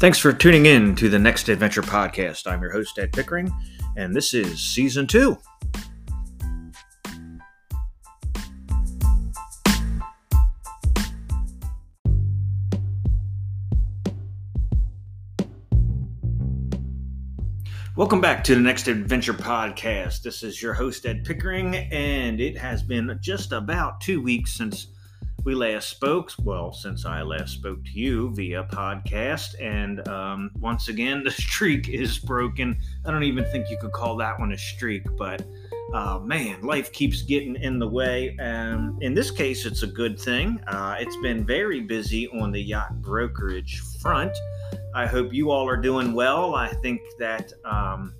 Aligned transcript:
Thanks 0.00 0.18
for 0.18 0.32
tuning 0.32 0.64
in 0.64 0.96
to 0.96 1.10
the 1.10 1.18
Next 1.18 1.50
Adventure 1.50 1.82
podcast. 1.82 2.46
I'm 2.46 2.62
your 2.62 2.72
host, 2.72 2.98
Ed 2.98 3.12
Pickering, 3.12 3.52
and 3.98 4.16
this 4.16 4.32
is 4.32 4.58
season 4.58 5.06
two. 5.06 5.36
Welcome 17.94 18.22
back 18.22 18.42
to 18.44 18.54
the 18.54 18.60
Next 18.62 18.88
Adventure 18.88 19.34
podcast. 19.34 20.22
This 20.22 20.42
is 20.42 20.62
your 20.62 20.72
host, 20.72 21.04
Ed 21.04 21.26
Pickering, 21.26 21.74
and 21.74 22.40
it 22.40 22.56
has 22.56 22.82
been 22.82 23.18
just 23.20 23.52
about 23.52 24.00
two 24.00 24.22
weeks 24.22 24.54
since 24.54 24.86
we 25.44 25.54
last 25.54 25.88
spoke. 25.88 26.30
Well, 26.42 26.72
since 26.72 27.06
I 27.06 27.22
last 27.22 27.54
spoke 27.54 27.84
to 27.84 27.90
you 27.92 28.34
via 28.34 28.64
podcast, 28.64 29.60
and 29.60 30.06
um, 30.08 30.50
once 30.58 30.88
again, 30.88 31.24
the 31.24 31.30
streak 31.30 31.88
is 31.88 32.18
broken. 32.18 32.78
I 33.06 33.10
don't 33.10 33.22
even 33.22 33.44
think 33.46 33.70
you 33.70 33.78
could 33.78 33.92
call 33.92 34.16
that 34.16 34.38
one 34.38 34.52
a 34.52 34.58
streak, 34.58 35.04
but 35.16 35.42
uh, 35.94 36.20
man, 36.20 36.62
life 36.62 36.92
keeps 36.92 37.22
getting 37.22 37.56
in 37.56 37.78
the 37.78 37.88
way. 37.88 38.36
And 38.38 39.02
in 39.02 39.14
this 39.14 39.30
case, 39.30 39.66
it's 39.66 39.82
a 39.82 39.86
good 39.86 40.18
thing. 40.18 40.60
Uh, 40.66 40.96
it's 40.98 41.16
been 41.16 41.44
very 41.44 41.80
busy 41.80 42.28
on 42.28 42.52
the 42.52 42.60
yacht 42.60 43.00
brokerage 43.00 43.80
front. 44.00 44.36
I 44.94 45.06
hope 45.06 45.32
you 45.32 45.50
all 45.50 45.68
are 45.68 45.76
doing 45.76 46.12
well. 46.12 46.54
I 46.54 46.68
think 46.68 47.00
that 47.18 47.52
um, 47.64 48.14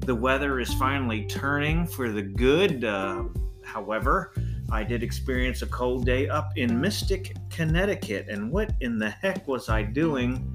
the 0.00 0.14
weather 0.14 0.60
is 0.60 0.72
finally 0.74 1.26
turning 1.26 1.86
for 1.86 2.10
the 2.10 2.22
good. 2.22 2.84
Uh, 2.84 3.24
however, 3.62 4.32
I 4.72 4.84
did 4.84 5.02
experience 5.02 5.62
a 5.62 5.66
cold 5.66 6.04
day 6.04 6.28
up 6.28 6.52
in 6.56 6.80
Mystic, 6.80 7.36
Connecticut. 7.50 8.26
And 8.28 8.50
what 8.50 8.72
in 8.80 8.98
the 8.98 9.10
heck 9.10 9.46
was 9.48 9.68
I 9.68 9.82
doing 9.82 10.46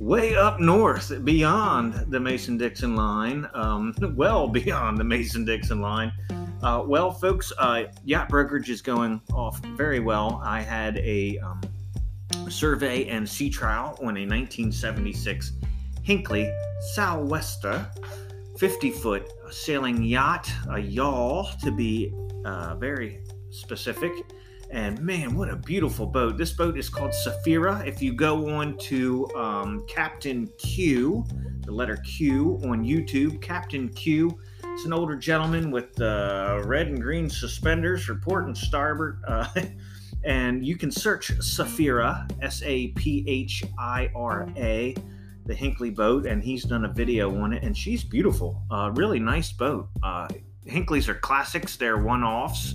way 0.00 0.34
up 0.34 0.60
north 0.60 1.24
beyond 1.24 1.94
the 2.10 2.20
Mason 2.20 2.58
Dixon 2.58 2.96
line? 2.96 3.48
Um, 3.54 3.94
well 4.16 4.48
beyond 4.60 4.98
the 4.98 5.04
Mason 5.04 5.44
Dixon 5.44 5.80
line. 5.80 6.12
Uh, 6.62 6.82
well, 6.86 7.10
folks, 7.10 7.52
uh, 7.58 7.84
yacht 8.04 8.28
brokerage 8.28 8.70
is 8.70 8.80
going 8.80 9.20
off 9.32 9.58
very 9.76 10.00
well. 10.00 10.40
I 10.42 10.60
had 10.60 10.98
a 10.98 11.38
um, 11.38 11.60
survey 12.48 13.06
and 13.08 13.28
sea 13.28 13.50
trial 13.50 13.96
on 14.00 14.16
a 14.16 14.26
1976 14.26 15.52
Hinckley 16.02 16.52
Sou'wester 16.94 17.86
50 18.58 18.90
foot 18.92 19.30
sailing 19.50 20.02
yacht, 20.02 20.50
a 20.70 20.78
yawl 20.78 21.50
to 21.62 21.70
be 21.70 22.12
uh, 22.44 22.76
very 22.76 23.20
specific. 23.54 24.12
And 24.70 25.00
man, 25.00 25.36
what 25.36 25.48
a 25.48 25.56
beautiful 25.56 26.06
boat. 26.06 26.36
This 26.36 26.52
boat 26.52 26.76
is 26.76 26.88
called 26.88 27.12
Saphira. 27.12 27.86
If 27.86 28.02
you 28.02 28.12
go 28.12 28.48
on 28.50 28.76
to 28.78 29.28
um, 29.36 29.84
Captain 29.86 30.48
Q, 30.58 31.24
the 31.64 31.72
letter 31.72 31.96
Q 31.98 32.60
on 32.64 32.84
YouTube, 32.84 33.40
Captain 33.40 33.88
Q, 33.90 34.36
it's 34.64 34.84
an 34.84 34.92
older 34.92 35.14
gentleman 35.14 35.70
with 35.70 36.00
uh, 36.00 36.62
red 36.64 36.88
and 36.88 37.00
green 37.00 37.30
suspenders 37.30 38.04
for 38.04 38.16
port 38.16 38.46
and 38.46 38.56
starboard. 38.56 39.22
Uh, 39.28 39.46
and 40.24 40.66
you 40.66 40.76
can 40.76 40.90
search 40.90 41.30
Saphira, 41.38 42.28
S 42.42 42.62
A 42.64 42.88
P 42.88 43.24
H 43.28 43.62
I 43.78 44.10
R 44.16 44.48
A, 44.56 44.96
the 45.46 45.54
Hinckley 45.54 45.90
boat, 45.90 46.26
and 46.26 46.42
he's 46.42 46.64
done 46.64 46.84
a 46.86 46.92
video 46.92 47.32
on 47.40 47.52
it. 47.52 47.62
And 47.62 47.76
she's 47.76 48.02
beautiful. 48.02 48.60
Uh, 48.70 48.90
really 48.94 49.20
nice 49.20 49.52
boat. 49.52 49.88
Uh, 50.02 50.26
Hinckleys 50.66 51.06
are 51.08 51.14
classics, 51.14 51.76
they're 51.76 51.98
one 51.98 52.24
offs 52.24 52.74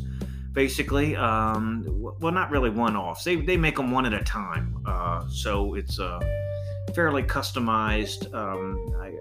basically. 0.60 1.16
Um, 1.16 1.86
well, 1.88 2.34
not 2.34 2.52
really 2.52 2.70
one 2.70 2.98
offs. 2.98 3.24
They, 3.24 3.38
they 3.38 3.56
make 3.56 3.78
them 3.78 3.92
one 3.92 4.06
at 4.06 4.14
a 4.14 4.22
time. 4.26 4.84
Uh, 4.86 5.26
so 5.30 5.76
it's 5.76 6.00
a 6.00 6.20
fairly 6.94 7.24
customized. 7.24 8.34
Um, 8.34 8.94
I, 9.00 9.14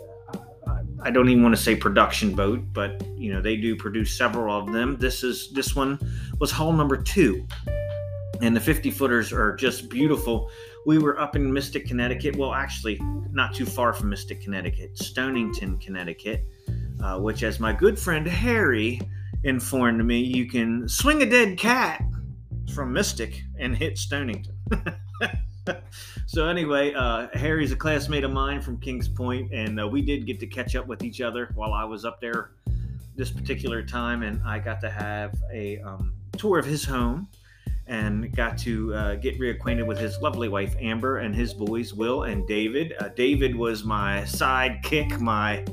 I 1.00 1.12
don't 1.12 1.28
even 1.28 1.44
want 1.44 1.54
to 1.54 1.62
say 1.62 1.76
production 1.76 2.34
boat, 2.34 2.64
but 2.72 3.00
you 3.16 3.32
know 3.32 3.40
they 3.40 3.56
do 3.56 3.76
produce 3.76 4.18
several 4.18 4.52
of 4.52 4.72
them. 4.72 4.96
This 4.98 5.22
is 5.22 5.52
this 5.52 5.76
one 5.76 6.00
was 6.40 6.50
hull 6.50 6.72
number 6.72 6.96
two, 6.96 7.46
and 8.40 8.56
the 8.56 8.60
50 8.60 8.90
footers 8.90 9.32
are 9.32 9.54
just 9.54 9.88
beautiful. 9.88 10.50
We 10.86 10.98
were 10.98 11.20
up 11.20 11.36
in 11.36 11.52
Mystic, 11.52 11.86
Connecticut. 11.86 12.34
Well, 12.34 12.52
actually, 12.52 13.00
not 13.30 13.54
too 13.54 13.64
far 13.64 13.92
from 13.92 14.10
Mystic, 14.10 14.40
Connecticut, 14.40 14.98
Stonington, 14.98 15.78
Connecticut, 15.78 16.44
uh, 17.00 17.20
which, 17.20 17.44
as 17.44 17.60
my 17.60 17.72
good 17.72 17.96
friend 17.96 18.26
Harry 18.26 19.00
informed 19.44 20.04
me 20.04 20.18
you 20.20 20.46
can 20.46 20.88
swing 20.88 21.22
a 21.22 21.26
dead 21.26 21.58
cat 21.58 22.02
from 22.74 22.92
Mystic 22.92 23.42
and 23.58 23.76
hit 23.76 23.98
Stonington. 23.98 24.54
so 26.26 26.46
anyway, 26.46 26.92
uh, 26.94 27.28
Harry's 27.34 27.72
a 27.72 27.76
classmate 27.76 28.24
of 28.24 28.30
mine 28.30 28.60
from 28.60 28.78
Kings 28.78 29.08
Point, 29.08 29.52
and 29.52 29.80
uh, 29.80 29.88
we 29.88 30.02
did 30.02 30.26
get 30.26 30.40
to 30.40 30.46
catch 30.46 30.76
up 30.76 30.86
with 30.86 31.02
each 31.02 31.20
other 31.20 31.50
while 31.54 31.72
I 31.72 31.84
was 31.84 32.04
up 32.04 32.20
there 32.20 32.50
this 33.16 33.30
particular 33.30 33.82
time, 33.82 34.22
and 34.22 34.40
I 34.44 34.58
got 34.58 34.80
to 34.82 34.90
have 34.90 35.34
a 35.52 35.78
um, 35.80 36.14
tour 36.36 36.58
of 36.58 36.66
his 36.66 36.84
home 36.84 37.28
and 37.86 38.34
got 38.36 38.58
to 38.58 38.94
uh, 38.94 39.14
get 39.16 39.40
reacquainted 39.40 39.86
with 39.86 39.98
his 39.98 40.18
lovely 40.18 40.48
wife 40.48 40.76
Amber 40.78 41.18
and 41.18 41.34
his 41.34 41.54
boys 41.54 41.94
Will 41.94 42.24
and 42.24 42.46
David. 42.46 42.92
Uh, 43.00 43.08
David 43.08 43.56
was 43.56 43.82
my 43.82 44.20
sidekick, 44.22 45.18
my 45.20 45.64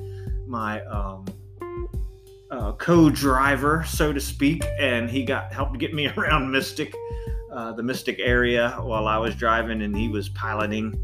my 0.47 0.81
um, 0.85 1.25
uh, 2.55 2.71
co-driver, 2.73 3.83
so 3.87 4.13
to 4.13 4.19
speak, 4.19 4.63
and 4.79 5.09
he 5.09 5.23
got 5.23 5.51
helped 5.51 5.77
get 5.77 5.93
me 5.93 6.07
around 6.17 6.51
Mystic, 6.51 6.93
uh, 7.51 7.73
the 7.73 7.83
Mystic 7.83 8.19
area, 8.19 8.77
while 8.81 9.07
I 9.07 9.17
was 9.17 9.35
driving, 9.35 9.81
and 9.81 9.95
he 9.95 10.07
was 10.07 10.29
piloting, 10.29 10.95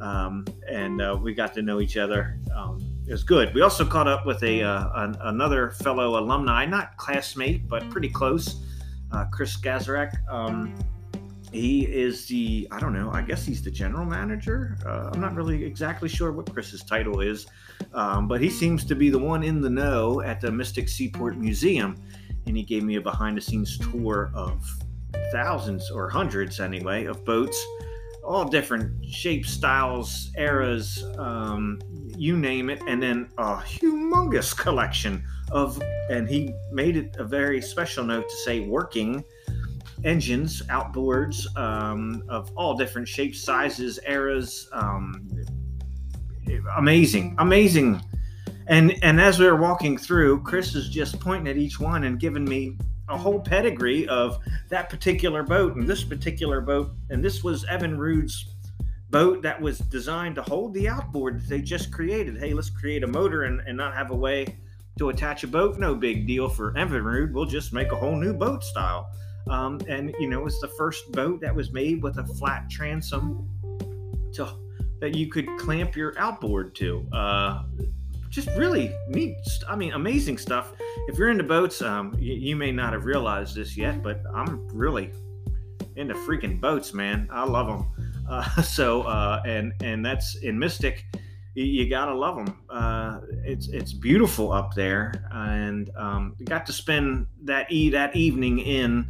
um, 0.00 0.46
and 0.68 1.00
uh, 1.00 1.18
we 1.20 1.34
got 1.34 1.54
to 1.54 1.62
know 1.62 1.80
each 1.80 1.96
other. 1.96 2.38
Um, 2.54 2.78
it 3.06 3.12
was 3.12 3.24
good. 3.24 3.54
We 3.54 3.62
also 3.62 3.86
caught 3.86 4.06
up 4.06 4.26
with 4.26 4.42
a 4.42 4.62
uh, 4.62 4.90
an, 4.96 5.16
another 5.22 5.70
fellow 5.70 6.18
alumni, 6.18 6.66
not 6.66 6.96
classmate, 6.98 7.66
but 7.66 7.88
pretty 7.90 8.10
close, 8.10 8.62
uh, 9.12 9.24
Chris 9.32 9.56
Gazarek. 9.56 10.12
Um, 10.30 10.74
he 11.52 11.82
is 11.84 12.26
the 12.26 12.68
i 12.70 12.78
don't 12.78 12.92
know 12.92 13.10
i 13.12 13.22
guess 13.22 13.44
he's 13.44 13.62
the 13.62 13.70
general 13.70 14.04
manager. 14.04 14.76
Uh, 14.84 15.10
i'm 15.12 15.20
not 15.20 15.34
really 15.34 15.64
exactly 15.64 16.08
sure 16.08 16.32
what 16.32 16.52
chris's 16.52 16.82
title 16.82 17.20
is 17.20 17.46
um, 17.94 18.28
but 18.28 18.40
he 18.40 18.50
seems 18.50 18.84
to 18.84 18.94
be 18.94 19.10
the 19.10 19.18
one 19.18 19.42
in 19.42 19.60
the 19.60 19.70
know 19.70 20.20
at 20.20 20.40
the 20.40 20.50
mystic 20.50 20.88
seaport 20.88 21.36
museum 21.36 21.96
and 22.46 22.56
he 22.56 22.62
gave 22.62 22.82
me 22.82 22.96
a 22.96 23.00
behind 23.00 23.36
the 23.36 23.40
scenes 23.40 23.78
tour 23.78 24.30
of 24.34 24.64
thousands 25.32 25.90
or 25.90 26.08
hundreds 26.08 26.60
anyway 26.60 27.04
of 27.04 27.24
boats 27.24 27.58
all 28.24 28.44
different 28.44 29.04
shapes 29.06 29.50
styles 29.50 30.30
eras 30.36 31.02
um, 31.16 31.78
you 32.16 32.36
name 32.36 32.68
it 32.68 32.80
and 32.86 33.02
then 33.02 33.28
a 33.38 33.56
humongous 33.56 34.56
collection 34.56 35.24
of 35.50 35.80
and 36.10 36.28
he 36.28 36.52
made 36.72 36.96
it 36.96 37.16
a 37.18 37.24
very 37.24 37.60
special 37.60 38.04
note 38.04 38.28
to 38.28 38.36
say 38.36 38.60
working 38.60 39.24
engines, 40.04 40.62
outboards 40.68 41.46
um, 41.56 42.22
of 42.28 42.50
all 42.56 42.76
different 42.76 43.08
shapes, 43.08 43.42
sizes, 43.42 43.98
eras. 44.06 44.68
Um, 44.72 45.28
amazing, 46.76 47.34
amazing. 47.38 48.00
And 48.68 49.02
and 49.02 49.20
as 49.20 49.38
we 49.38 49.46
were 49.46 49.56
walking 49.56 49.96
through, 49.96 50.42
Chris 50.42 50.74
is 50.74 50.88
just 50.88 51.18
pointing 51.20 51.48
at 51.48 51.56
each 51.56 51.80
one 51.80 52.04
and 52.04 52.20
giving 52.20 52.44
me 52.44 52.76
a 53.08 53.16
whole 53.16 53.40
pedigree 53.40 54.06
of 54.08 54.38
that 54.68 54.90
particular 54.90 55.42
boat 55.42 55.76
and 55.76 55.88
this 55.88 56.04
particular 56.04 56.60
boat. 56.60 56.90
And 57.10 57.24
this 57.24 57.42
was 57.42 57.64
Evinrude's 57.64 58.54
boat 59.10 59.40
that 59.42 59.58
was 59.58 59.78
designed 59.78 60.34
to 60.34 60.42
hold 60.42 60.74
the 60.74 60.88
outboard 60.88 61.40
that 61.40 61.48
they 61.48 61.62
just 61.62 61.90
created. 61.90 62.38
Hey, 62.38 62.52
let's 62.52 62.68
create 62.68 63.02
a 63.02 63.06
motor 63.06 63.44
and, 63.44 63.60
and 63.66 63.76
not 63.76 63.94
have 63.94 64.10
a 64.10 64.16
way 64.16 64.58
to 64.98 65.08
attach 65.08 65.44
a 65.44 65.46
boat. 65.46 65.78
No 65.78 65.94
big 65.94 66.26
deal 66.26 66.48
for 66.48 66.76
Evan 66.76 67.02
Evinrude. 67.02 67.32
We'll 67.32 67.46
just 67.46 67.72
make 67.72 67.92
a 67.92 67.96
whole 67.96 68.16
new 68.16 68.34
boat 68.34 68.62
style. 68.62 69.10
Um, 69.50 69.80
and 69.88 70.14
you 70.18 70.28
know, 70.28 70.46
it's 70.46 70.60
the 70.60 70.68
first 70.68 71.10
boat 71.12 71.40
that 71.40 71.54
was 71.54 71.72
made 71.72 72.02
with 72.02 72.18
a 72.18 72.24
flat 72.24 72.68
transom 72.70 73.48
to 74.34 74.48
that 75.00 75.14
you 75.14 75.28
could 75.30 75.46
clamp 75.58 75.96
your 75.96 76.18
outboard 76.18 76.74
to. 76.76 77.06
Uh, 77.12 77.62
just 78.30 78.48
really 78.56 78.92
neat. 79.08 79.36
I 79.68 79.76
mean, 79.76 79.92
amazing 79.92 80.38
stuff. 80.38 80.72
If 81.08 81.16
you're 81.16 81.30
into 81.30 81.44
boats, 81.44 81.80
um, 81.82 82.14
you, 82.18 82.34
you 82.34 82.56
may 82.56 82.72
not 82.72 82.92
have 82.92 83.04
realized 83.04 83.56
this 83.56 83.76
yet, 83.76 84.02
but 84.02 84.22
I'm 84.34 84.66
really 84.68 85.12
into 85.96 86.14
freaking 86.14 86.60
boats, 86.60 86.92
man. 86.92 87.28
I 87.30 87.44
love 87.44 87.66
them. 87.66 87.86
Uh, 88.28 88.62
so, 88.62 89.02
uh, 89.02 89.42
and 89.46 89.72
and 89.82 90.04
that's 90.04 90.36
in 90.36 90.58
Mystic. 90.58 91.04
You, 91.54 91.64
you 91.64 91.88
gotta 91.88 92.14
love 92.14 92.36
them. 92.36 92.58
Uh, 92.68 93.20
it's 93.44 93.68
it's 93.68 93.92
beautiful 93.92 94.52
up 94.52 94.74
there, 94.74 95.12
and 95.32 95.90
um, 95.96 96.36
got 96.44 96.66
to 96.66 96.72
spend 96.72 97.26
that 97.44 97.70
e 97.72 97.88
that 97.90 98.14
evening 98.14 98.58
in 98.58 99.06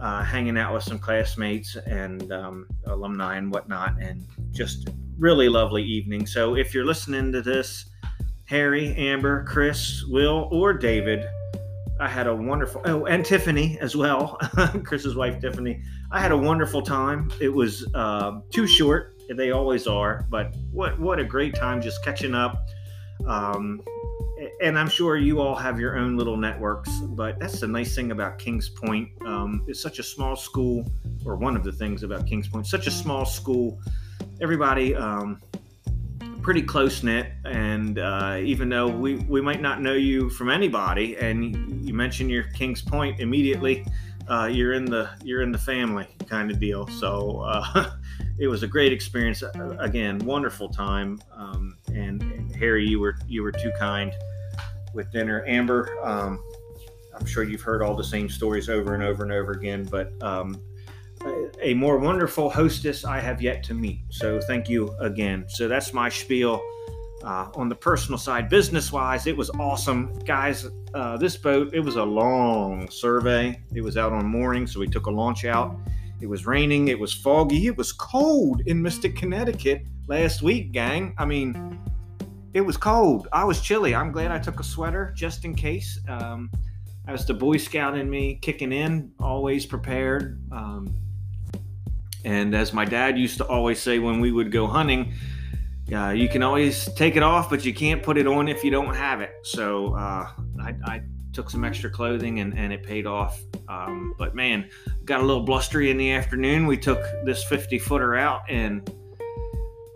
uh, 0.00 0.22
hanging 0.22 0.56
out 0.56 0.74
with 0.74 0.82
some 0.82 0.98
classmates 0.98 1.76
and 1.76 2.30
um, 2.32 2.66
alumni 2.86 3.36
and 3.36 3.50
whatnot, 3.52 3.94
and 4.00 4.24
just 4.52 4.88
really 5.18 5.48
lovely 5.48 5.82
evening. 5.82 6.26
So 6.26 6.56
if 6.56 6.72
you're 6.72 6.86
listening 6.86 7.32
to 7.32 7.42
this, 7.42 7.86
Harry, 8.46 8.94
Amber, 8.94 9.44
Chris, 9.44 10.04
Will, 10.08 10.48
or 10.52 10.72
David, 10.72 11.26
I 12.00 12.08
had 12.08 12.28
a 12.28 12.34
wonderful 12.34 12.80
oh, 12.84 13.06
and 13.06 13.24
Tiffany 13.24 13.76
as 13.80 13.96
well, 13.96 14.38
Chris's 14.84 15.16
wife 15.16 15.40
Tiffany. 15.40 15.82
I 16.12 16.20
had 16.20 16.30
a 16.30 16.36
wonderful 16.36 16.80
time. 16.80 17.30
It 17.40 17.48
was 17.48 17.86
uh, 17.94 18.40
too 18.50 18.66
short. 18.66 19.20
They 19.28 19.50
always 19.50 19.86
are. 19.86 20.24
But 20.30 20.54
what 20.70 20.98
what 20.98 21.18
a 21.18 21.24
great 21.24 21.54
time 21.54 21.82
just 21.82 22.02
catching 22.04 22.34
up. 22.34 22.68
Um, 23.26 23.82
and 24.60 24.78
I'm 24.78 24.88
sure 24.88 25.16
you 25.16 25.40
all 25.40 25.54
have 25.54 25.78
your 25.78 25.96
own 25.96 26.16
little 26.16 26.36
networks, 26.36 26.90
but 27.00 27.38
that's 27.38 27.60
the 27.60 27.68
nice 27.68 27.94
thing 27.94 28.10
about 28.10 28.38
Kings 28.38 28.68
Point. 28.68 29.10
Um, 29.24 29.64
it's 29.68 29.80
such 29.80 29.98
a 29.98 30.02
small 30.02 30.36
school, 30.36 30.84
or 31.24 31.36
one 31.36 31.56
of 31.56 31.64
the 31.64 31.72
things 31.72 32.02
about 32.02 32.26
Kings 32.26 32.48
Point, 32.48 32.66
such 32.66 32.86
a 32.86 32.90
small 32.90 33.24
school. 33.24 33.78
Everybody 34.40 34.94
um, 34.94 35.40
pretty 36.42 36.62
close 36.62 37.02
knit, 37.02 37.32
and 37.44 37.98
uh, 37.98 38.38
even 38.40 38.68
though 38.68 38.88
we, 38.88 39.16
we 39.16 39.40
might 39.40 39.60
not 39.60 39.80
know 39.80 39.94
you 39.94 40.28
from 40.30 40.50
anybody, 40.50 41.16
and 41.16 41.86
you 41.86 41.94
mention 41.94 42.28
your 42.28 42.44
Kings 42.54 42.82
Point 42.82 43.20
immediately, 43.20 43.86
uh, 44.28 44.46
you're 44.46 44.74
in 44.74 44.84
the 44.84 45.08
you're 45.22 45.42
in 45.42 45.52
the 45.52 45.58
family 45.58 46.06
kind 46.26 46.50
of 46.50 46.58
deal. 46.58 46.86
So 46.88 47.40
uh, 47.46 47.92
it 48.38 48.48
was 48.48 48.62
a 48.62 48.66
great 48.66 48.92
experience. 48.92 49.42
Again, 49.78 50.18
wonderful 50.18 50.68
time. 50.68 51.20
Um, 51.32 51.78
and, 51.94 52.54
Harry, 52.56 52.86
you 52.86 52.98
were 53.00 53.16
you 53.26 53.42
were 53.42 53.52
too 53.52 53.72
kind 53.78 54.12
with 54.94 55.10
dinner. 55.12 55.44
Amber, 55.46 55.96
um, 56.02 56.42
I'm 57.18 57.26
sure 57.26 57.42
you've 57.42 57.62
heard 57.62 57.82
all 57.82 57.96
the 57.96 58.04
same 58.04 58.28
stories 58.28 58.68
over 58.68 58.94
and 58.94 59.02
over 59.02 59.22
and 59.22 59.32
over 59.32 59.52
again, 59.52 59.84
but 59.90 60.12
um, 60.22 60.60
a 61.60 61.74
more 61.74 61.98
wonderful 61.98 62.48
hostess 62.48 63.04
I 63.04 63.20
have 63.20 63.42
yet 63.42 63.62
to 63.64 63.74
meet. 63.74 64.00
So 64.10 64.40
thank 64.40 64.68
you 64.68 64.94
again. 65.00 65.46
So 65.48 65.68
that's 65.68 65.92
my 65.92 66.08
spiel. 66.08 66.60
Uh, 67.24 67.50
on 67.54 67.68
the 67.68 67.74
personal 67.74 68.16
side, 68.16 68.48
business 68.48 68.92
wise, 68.92 69.26
it 69.26 69.36
was 69.36 69.50
awesome. 69.50 70.16
Guys, 70.20 70.68
uh, 70.94 71.16
this 71.16 71.36
boat, 71.36 71.74
it 71.74 71.80
was 71.80 71.96
a 71.96 72.04
long 72.04 72.88
survey. 72.90 73.60
It 73.74 73.80
was 73.80 73.96
out 73.96 74.12
on 74.12 74.24
mooring, 74.24 74.68
so 74.68 74.78
we 74.78 74.86
took 74.86 75.06
a 75.06 75.10
launch 75.10 75.44
out. 75.44 75.76
It 76.20 76.28
was 76.28 76.46
raining, 76.46 76.88
it 76.88 76.98
was 76.98 77.12
foggy, 77.12 77.66
it 77.66 77.76
was 77.76 77.92
cold 77.92 78.62
in 78.66 78.80
Mystic, 78.80 79.16
Connecticut 79.16 79.82
last 80.06 80.42
week, 80.42 80.72
gang. 80.72 81.14
I 81.18 81.24
mean, 81.24 81.78
it 82.58 82.66
was 82.66 82.76
cold. 82.76 83.28
I 83.32 83.44
was 83.44 83.60
chilly. 83.60 83.94
I'm 83.94 84.10
glad 84.10 84.32
I 84.32 84.38
took 84.40 84.58
a 84.58 84.64
sweater 84.64 85.12
just 85.16 85.44
in 85.44 85.54
case. 85.54 86.00
Um, 86.08 86.50
as 87.06 87.24
the 87.24 87.32
Boy 87.32 87.56
Scout 87.56 87.96
in 87.96 88.10
me 88.10 88.34
kicking 88.34 88.72
in, 88.72 89.12
always 89.20 89.64
prepared. 89.64 90.42
Um, 90.50 90.92
and 92.24 92.56
as 92.56 92.72
my 92.72 92.84
dad 92.84 93.16
used 93.16 93.38
to 93.38 93.46
always 93.46 93.80
say 93.80 94.00
when 94.00 94.20
we 94.20 94.32
would 94.32 94.50
go 94.50 94.66
hunting, 94.66 95.12
uh, 95.94 96.10
you 96.10 96.28
can 96.28 96.42
always 96.42 96.92
take 96.94 97.14
it 97.14 97.22
off, 97.22 97.48
but 97.48 97.64
you 97.64 97.72
can't 97.72 98.02
put 98.02 98.18
it 98.18 98.26
on 98.26 98.48
if 98.48 98.64
you 98.64 98.72
don't 98.72 98.94
have 98.94 99.20
it. 99.20 99.30
So 99.44 99.94
uh, 99.94 100.28
I, 100.60 100.74
I, 100.84 101.02
took 101.34 101.50
some 101.50 101.62
extra 101.62 101.88
clothing 101.88 102.40
and, 102.40 102.58
and 102.58 102.72
it 102.72 102.82
paid 102.82 103.06
off. 103.06 103.40
Um, 103.68 104.14
but 104.18 104.34
man, 104.34 104.68
got 105.04 105.20
a 105.20 105.22
little 105.22 105.44
blustery 105.44 105.90
in 105.90 105.96
the 105.96 106.10
afternoon. 106.10 106.66
We 106.66 106.76
took 106.76 107.00
this 107.24 107.44
50 107.44 107.78
footer 107.78 108.16
out 108.16 108.40
and 108.48 108.90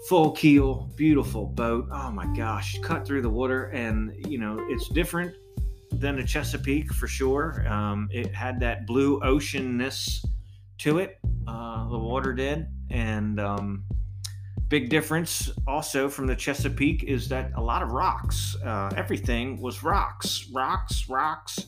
full 0.09 0.33
keel, 0.33 0.91
beautiful 0.97 1.47
boat. 1.47 1.89
Oh 1.93 2.11
my 2.11 2.27
gosh, 2.37 2.79
cut 2.81 3.07
through 3.07 3.23
the 3.23 3.31
water. 3.31 3.67
And, 3.67 4.15
you 4.27 4.39
know, 4.39 4.59
it's 4.69 4.89
different 4.89 5.35
than 5.93 6.19
a 6.19 6.25
Chesapeake 6.25 6.93
for 6.93 7.07
sure. 7.07 7.67
Um, 7.69 8.09
it 8.11 8.35
had 8.35 8.59
that 8.61 8.87
blue 8.87 9.21
oceanness 9.21 10.25
to 10.79 10.99
it, 10.99 11.19
uh, 11.47 11.89
the 11.89 11.99
water 11.99 12.33
did. 12.33 12.67
And, 12.91 13.39
um, 13.39 13.85
Big 14.73 14.89
difference 14.89 15.51
also 15.67 16.09
from 16.09 16.27
the 16.27 16.35
Chesapeake 16.35 17.03
is 17.03 17.29
that 17.29 17.53
a 17.57 17.61
lot 17.61 17.83
of 17.83 17.93
rocks. 17.93 18.57
Uh, 18.65 18.91
everything 18.97 19.61
was 19.61 19.83
rocks, 19.83 20.49
rocks, 20.51 21.11
rocks, 21.11 21.67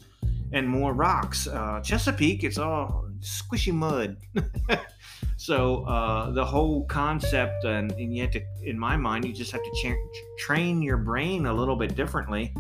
and 0.53 0.67
more 0.67 0.95
rocks. 0.95 1.47
Uh, 1.47 1.83
Chesapeake, 1.85 2.45
it's 2.45 2.57
all 2.57 3.07
squishy 3.21 3.75
mud. 3.75 4.17
so 5.37 5.85
uh, 5.85 6.31
the 6.31 6.45
whole 6.45 6.85
concept, 6.85 7.65
and, 7.65 7.93
and, 7.93 8.15
you 8.15 8.23
have 8.23 8.31
to, 8.33 8.43
in 8.63 8.79
my 8.79 8.97
mind, 8.97 9.25
you 9.25 9.33
just 9.33 9.53
have 9.53 9.63
to 9.63 9.71
cha- 9.83 10.21
train 10.39 10.83
your 10.83 10.97
brain 10.97 11.47
a 11.47 11.53
little 11.53 11.77
bit 11.77 11.95
differently. 11.95 12.53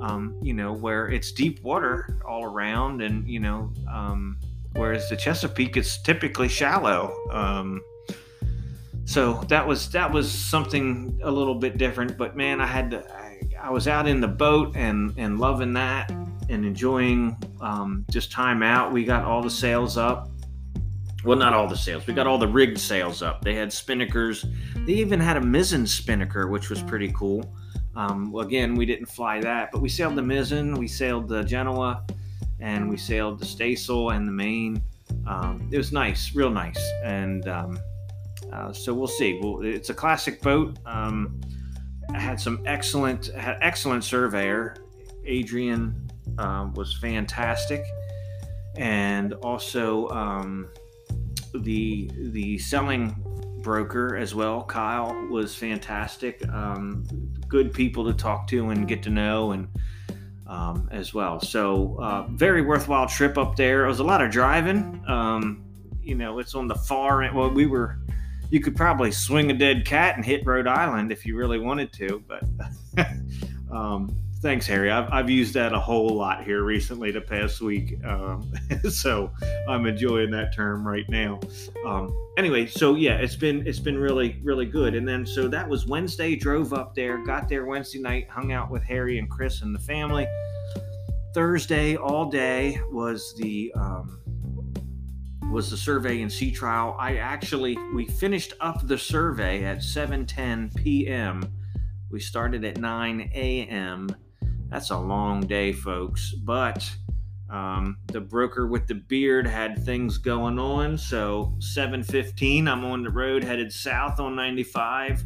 Um, 0.00 0.38
you 0.40 0.54
know, 0.54 0.72
where 0.72 1.08
it's 1.08 1.30
deep 1.32 1.62
water 1.62 2.18
all 2.26 2.44
around, 2.44 3.02
and 3.02 3.28
you 3.28 3.40
know, 3.40 3.70
um, 3.90 4.38
whereas 4.72 5.10
the 5.10 5.16
Chesapeake 5.16 5.76
is 5.76 5.98
typically 5.98 6.48
shallow. 6.48 7.14
Um, 7.30 7.82
so 9.10 9.42
that 9.48 9.66
was 9.66 9.90
that 9.90 10.12
was 10.12 10.30
something 10.30 11.18
a 11.24 11.30
little 11.30 11.56
bit 11.56 11.78
different 11.78 12.16
but 12.16 12.36
man 12.36 12.60
i 12.60 12.66
had 12.66 12.92
to 12.92 13.04
i, 13.12 13.40
I 13.60 13.70
was 13.70 13.88
out 13.88 14.06
in 14.06 14.20
the 14.20 14.28
boat 14.28 14.76
and 14.76 15.12
and 15.16 15.40
loving 15.40 15.72
that 15.72 16.10
and 16.48 16.64
enjoying 16.64 17.36
um, 17.60 18.04
just 18.08 18.30
time 18.30 18.62
out 18.62 18.92
we 18.92 19.04
got 19.04 19.24
all 19.24 19.42
the 19.42 19.50
sails 19.50 19.96
up 19.96 20.29
well 21.24 21.38
not 21.38 21.52
all 21.52 21.66
the 21.66 21.76
sails 21.76 22.06
we 22.06 22.14
got 22.14 22.26
all 22.26 22.38
the 22.38 22.48
rigged 22.48 22.78
sails 22.78 23.22
up. 23.22 23.42
They 23.42 23.54
had 23.54 23.68
spinnakers 23.68 24.50
they 24.86 24.94
even 24.94 25.20
had 25.20 25.36
a 25.36 25.40
mizzen 25.40 25.86
spinnaker 25.86 26.48
which 26.48 26.70
was 26.70 26.82
pretty 26.82 27.12
cool. 27.12 27.54
Um, 27.96 28.34
again 28.36 28.74
we 28.74 28.86
didn't 28.86 29.06
fly 29.06 29.40
that 29.40 29.70
but 29.72 29.80
we 29.80 29.88
sailed 29.88 30.16
the 30.16 30.22
mizzen 30.22 30.78
we 30.78 30.88
sailed 30.88 31.28
the 31.28 31.42
genoa 31.42 32.04
and 32.60 32.88
we 32.88 32.96
sailed 32.96 33.38
the 33.38 33.46
staysail 33.46 34.10
and 34.10 34.28
the 34.28 34.32
main 34.32 34.82
um, 35.26 35.68
it 35.70 35.76
was 35.76 35.92
nice 35.92 36.34
real 36.34 36.50
nice. 36.50 36.80
And 37.04 37.46
um, 37.48 37.78
uh, 38.52 38.72
so 38.72 38.94
we'll 38.94 39.06
see. 39.06 39.38
Well, 39.42 39.62
it's 39.62 39.90
a 39.90 39.94
classic 39.94 40.42
boat. 40.42 40.78
Um, 40.86 41.40
had 42.14 42.40
some 42.40 42.62
excellent, 42.66 43.26
had 43.26 43.58
excellent 43.60 44.04
surveyor. 44.04 44.76
Adrian 45.24 46.10
um, 46.38 46.74
was 46.74 46.96
fantastic, 46.96 47.84
and 48.76 49.34
also 49.34 50.08
um, 50.08 50.68
the 51.54 52.10
the 52.32 52.58
selling 52.58 53.16
broker 53.62 54.16
as 54.16 54.34
well. 54.34 54.62
Kyle 54.62 55.14
was 55.28 55.54
fantastic. 55.54 56.46
Um, 56.48 57.04
good 57.48 57.72
people 57.72 58.04
to 58.06 58.14
talk 58.14 58.46
to 58.48 58.70
and 58.70 58.88
get 58.88 59.02
to 59.04 59.10
know, 59.10 59.52
and 59.52 59.68
um, 60.46 60.88
as 60.90 61.14
well. 61.14 61.40
So 61.40 61.96
uh, 62.00 62.26
very 62.30 62.62
worthwhile 62.62 63.08
trip 63.08 63.38
up 63.38 63.56
there. 63.56 63.84
It 63.84 63.88
was 63.88 64.00
a 64.00 64.04
lot 64.04 64.22
of 64.22 64.30
driving. 64.30 65.02
Um, 65.06 65.64
you 66.02 66.14
know, 66.14 66.38
it's 66.38 66.54
on 66.54 66.66
the 66.66 66.74
far 66.74 67.22
end. 67.22 67.36
Well, 67.36 67.50
we 67.50 67.66
were 67.66 67.98
you 68.50 68.60
could 68.60 68.74
probably 68.76 69.12
swing 69.12 69.50
a 69.50 69.54
dead 69.54 69.86
cat 69.86 70.16
and 70.16 70.24
hit 70.24 70.44
Rhode 70.44 70.66
Island 70.66 71.12
if 71.12 71.24
you 71.24 71.36
really 71.36 71.58
wanted 71.58 71.92
to. 71.94 72.22
But 72.26 72.42
um, 73.72 74.14
thanks, 74.40 74.66
Harry. 74.66 74.90
I've, 74.90 75.10
I've 75.12 75.30
used 75.30 75.54
that 75.54 75.72
a 75.72 75.78
whole 75.78 76.16
lot 76.16 76.44
here 76.44 76.64
recently, 76.64 77.10
the 77.10 77.20
past 77.20 77.60
week. 77.60 78.02
Um, 78.04 78.52
so 78.90 79.30
I'm 79.68 79.86
enjoying 79.86 80.30
that 80.30 80.54
term 80.54 80.86
right 80.86 81.08
now. 81.08 81.40
Um, 81.86 82.14
anyway, 82.38 82.66
so 82.66 82.94
yeah, 82.94 83.16
it's 83.16 83.36
been 83.36 83.66
it's 83.66 83.78
been 83.78 83.98
really 83.98 84.38
really 84.42 84.66
good. 84.66 84.94
And 84.94 85.06
then 85.06 85.26
so 85.26 85.48
that 85.48 85.68
was 85.68 85.86
Wednesday. 85.86 86.36
Drove 86.36 86.72
up 86.72 86.94
there, 86.94 87.22
got 87.24 87.48
there 87.48 87.66
Wednesday 87.66 88.00
night, 88.00 88.28
hung 88.30 88.52
out 88.52 88.70
with 88.70 88.82
Harry 88.82 89.18
and 89.18 89.30
Chris 89.30 89.62
and 89.62 89.74
the 89.74 89.80
family. 89.80 90.26
Thursday 91.34 91.96
all 91.96 92.28
day 92.28 92.80
was 92.90 93.34
the 93.36 93.72
um, 93.76 94.20
was 95.50 95.70
the 95.70 95.76
survey 95.76 96.22
and 96.22 96.32
sea 96.32 96.50
trial. 96.50 96.96
I 96.98 97.16
actually 97.16 97.76
we 97.94 98.06
finished 98.06 98.54
up 98.60 98.86
the 98.86 98.98
survey 98.98 99.64
at 99.64 99.78
7:10 99.78 100.74
p.m. 100.76 101.42
We 102.10 102.18
started 102.18 102.64
at 102.64 102.78
9 102.78 103.30
a.m. 103.34 104.08
That's 104.70 104.90
a 104.90 104.98
long 104.98 105.40
day, 105.46 105.72
folks. 105.72 106.32
But 106.32 106.88
um, 107.50 107.98
the 108.06 108.20
broker 108.20 108.68
with 108.68 108.86
the 108.86 108.94
beard 108.94 109.46
had 109.46 109.84
things 109.84 110.16
going 110.16 110.58
on. 110.58 110.96
So 110.96 111.52
7:15, 111.58 112.68
I'm 112.68 112.84
on 112.84 113.02
the 113.02 113.10
road 113.10 113.42
headed 113.42 113.72
south 113.72 114.20
on 114.20 114.36
95. 114.36 115.24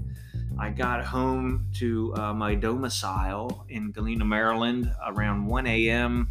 I 0.58 0.70
got 0.70 1.04
home 1.04 1.66
to 1.74 2.14
uh, 2.14 2.32
my 2.32 2.54
domicile 2.54 3.66
in 3.68 3.92
Galena, 3.92 4.24
Maryland, 4.24 4.90
around 5.06 5.46
1 5.46 5.66
a.m. 5.66 6.28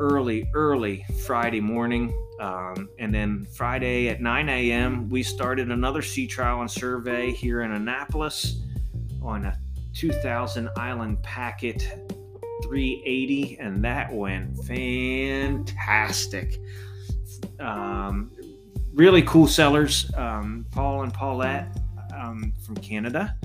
Early, 0.00 0.50
early 0.52 1.06
Friday 1.24 1.60
morning. 1.60 2.12
Um, 2.40 2.88
and 2.98 3.14
then 3.14 3.46
Friday 3.56 4.08
at 4.08 4.20
9 4.20 4.48
a.m., 4.48 5.08
we 5.08 5.22
started 5.22 5.70
another 5.70 6.02
sea 6.02 6.26
trial 6.26 6.60
and 6.60 6.70
survey 6.70 7.30
here 7.30 7.62
in 7.62 7.70
Annapolis 7.70 8.60
on 9.22 9.44
a 9.44 9.56
2000 9.94 10.68
Island 10.76 11.22
Packet 11.22 11.82
380, 12.64 13.58
and 13.60 13.84
that 13.84 14.12
went 14.12 14.56
fantastic. 14.64 16.60
Um, 17.60 18.30
really 18.94 19.22
cool 19.22 19.46
sellers, 19.46 20.10
um, 20.16 20.66
Paul 20.70 21.02
and 21.02 21.12
Paulette 21.12 21.76
um, 22.14 22.52
from 22.64 22.76
Canada. 22.76 23.36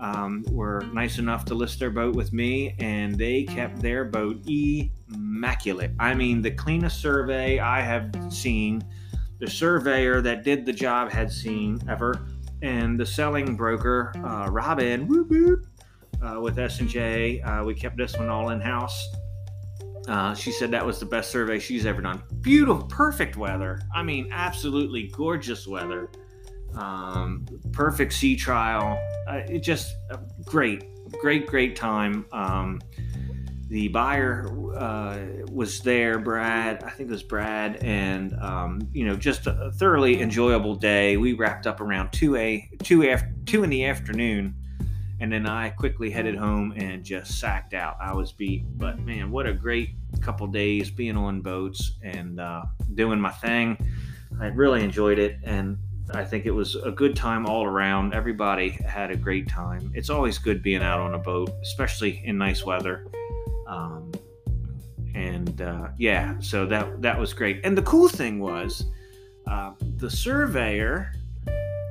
Um, 0.00 0.44
were 0.50 0.82
nice 0.92 1.18
enough 1.18 1.44
to 1.46 1.54
list 1.54 1.80
their 1.80 1.90
boat 1.90 2.14
with 2.14 2.32
me, 2.32 2.76
and 2.78 3.16
they 3.16 3.42
kept 3.42 3.82
their 3.82 4.04
boat 4.04 4.46
immaculate. 4.46 5.90
I 5.98 6.14
mean, 6.14 6.40
the 6.40 6.52
cleanest 6.52 7.00
survey 7.00 7.58
I 7.58 7.80
have 7.80 8.14
seen, 8.30 8.84
the 9.40 9.50
surveyor 9.50 10.20
that 10.20 10.44
did 10.44 10.64
the 10.64 10.72
job 10.72 11.10
had 11.10 11.32
seen 11.32 11.82
ever, 11.88 12.28
and 12.62 12.98
the 12.98 13.06
selling 13.06 13.56
broker, 13.56 14.12
uh, 14.24 14.48
Robin, 14.50 15.08
whoop, 15.08 15.66
uh, 16.22 16.40
with 16.40 16.58
S&J. 16.58 17.40
Uh, 17.40 17.64
we 17.64 17.74
kept 17.74 17.96
this 17.96 18.16
one 18.16 18.28
all 18.28 18.50
in-house. 18.50 19.08
Uh, 20.08 20.34
she 20.34 20.50
said 20.50 20.70
that 20.70 20.84
was 20.84 20.98
the 20.98 21.06
best 21.06 21.30
survey 21.30 21.58
she's 21.58 21.84
ever 21.84 22.00
done. 22.00 22.22
Beautiful, 22.40 22.86
perfect 22.86 23.36
weather. 23.36 23.80
I 23.94 24.02
mean, 24.02 24.28
absolutely 24.32 25.08
gorgeous 25.08 25.66
weather. 25.66 26.10
Um, 26.74 27.46
perfect 27.72 28.12
sea 28.14 28.34
trial. 28.34 28.98
Uh, 29.28 29.42
it 29.48 29.62
just 29.62 29.94
a 30.10 30.18
great, 30.44 30.84
great, 31.20 31.46
great 31.46 31.76
time. 31.76 32.24
Um, 32.32 32.80
the 33.68 33.88
buyer 33.88 34.48
uh, 34.76 35.18
was 35.50 35.80
there, 35.82 36.18
Brad. 36.18 36.82
I 36.82 36.90
think 36.90 37.10
it 37.10 37.12
was 37.12 37.22
Brad, 37.22 37.76
and 37.82 38.34
um, 38.40 38.88
you 38.92 39.04
know, 39.04 39.14
just 39.14 39.46
a 39.46 39.70
thoroughly 39.76 40.22
enjoyable 40.22 40.74
day. 40.74 41.18
We 41.18 41.34
wrapped 41.34 41.66
up 41.66 41.82
around 41.82 42.12
two 42.12 42.34
a 42.36 42.66
two 42.82 43.06
after 43.06 43.30
two 43.44 43.64
in 43.64 43.70
the 43.70 43.84
afternoon, 43.84 44.54
and 45.20 45.32
then 45.32 45.46
I 45.46 45.70
quickly 45.70 46.10
headed 46.10 46.36
home 46.36 46.72
and 46.76 47.04
just 47.04 47.40
sacked 47.40 47.74
out. 47.74 47.96
I 48.00 48.14
was 48.14 48.32
beat, 48.32 48.64
but 48.78 48.98
man, 49.00 49.30
what 49.30 49.46
a 49.46 49.52
great 49.52 49.90
couple 50.20 50.46
days 50.46 50.90
being 50.90 51.16
on 51.16 51.40
boats 51.40 51.98
and 52.02 52.40
uh, 52.40 52.62
doing 52.94 53.20
my 53.20 53.30
thing. 53.30 53.76
I 54.40 54.46
really 54.46 54.84
enjoyed 54.84 55.18
it, 55.18 55.38
and 55.42 55.76
I 56.14 56.24
think 56.24 56.46
it 56.46 56.52
was 56.52 56.76
a 56.76 56.90
good 56.90 57.16
time 57.16 57.46
all 57.46 57.64
around. 57.64 58.14
Everybody 58.14 58.70
had 58.70 59.10
a 59.10 59.16
great 59.16 59.48
time. 59.48 59.90
It's 59.94 60.10
always 60.10 60.38
good 60.38 60.62
being 60.62 60.82
out 60.82 61.00
on 61.00 61.14
a 61.14 61.18
boat, 61.18 61.50
especially 61.62 62.22
in 62.24 62.38
nice 62.38 62.64
weather. 62.64 63.06
Um, 63.66 64.12
and 65.14 65.60
uh, 65.60 65.88
yeah, 65.98 66.38
so 66.38 66.64
that 66.66 67.02
that 67.02 67.18
was 67.18 67.32
great. 67.32 67.60
And 67.64 67.76
the 67.76 67.82
cool 67.82 68.08
thing 68.08 68.38
was, 68.38 68.84
uh, 69.48 69.72
the 69.96 70.08
surveyor 70.08 71.12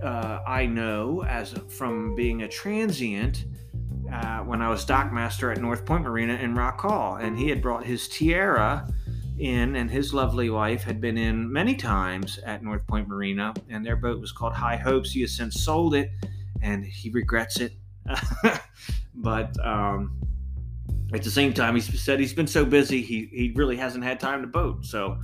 uh, 0.03 0.39
I 0.45 0.65
know 0.65 1.23
as 1.23 1.53
from 1.69 2.15
being 2.15 2.43
a 2.43 2.47
transient 2.47 3.45
uh, 4.11 4.39
when 4.39 4.61
I 4.61 4.69
was 4.69 4.85
dockmaster 4.85 5.51
at 5.51 5.61
North 5.61 5.85
Point 5.85 6.03
Marina 6.03 6.35
in 6.35 6.53
Rock 6.55 6.81
Hall, 6.81 7.15
and 7.17 7.37
he 7.37 7.49
had 7.49 7.61
brought 7.61 7.85
his 7.85 8.07
Tiara 8.07 8.87
in, 9.39 9.75
and 9.75 9.89
his 9.89 10.13
lovely 10.13 10.49
wife 10.49 10.83
had 10.83 11.01
been 11.01 11.17
in 11.17 11.51
many 11.51 11.75
times 11.75 12.39
at 12.45 12.63
North 12.63 12.85
Point 12.87 13.07
Marina, 13.07 13.53
and 13.69 13.85
their 13.85 13.95
boat 13.95 14.19
was 14.19 14.31
called 14.31 14.53
High 14.53 14.77
Hopes. 14.77 15.11
He 15.11 15.21
has 15.21 15.35
since 15.35 15.61
sold 15.61 15.93
it, 15.93 16.11
and 16.61 16.85
he 16.85 17.09
regrets 17.09 17.59
it. 17.59 17.73
but 19.15 19.57
um, 19.65 20.17
at 21.13 21.23
the 21.23 21.31
same 21.31 21.53
time, 21.53 21.75
he 21.75 21.81
said 21.81 22.19
he's 22.19 22.33
been 22.33 22.47
so 22.47 22.65
busy, 22.65 23.01
he, 23.01 23.29
he 23.31 23.53
really 23.55 23.77
hasn't 23.77 24.03
had 24.03 24.19
time 24.19 24.41
to 24.41 24.47
boat. 24.47 24.85
So 24.85 25.17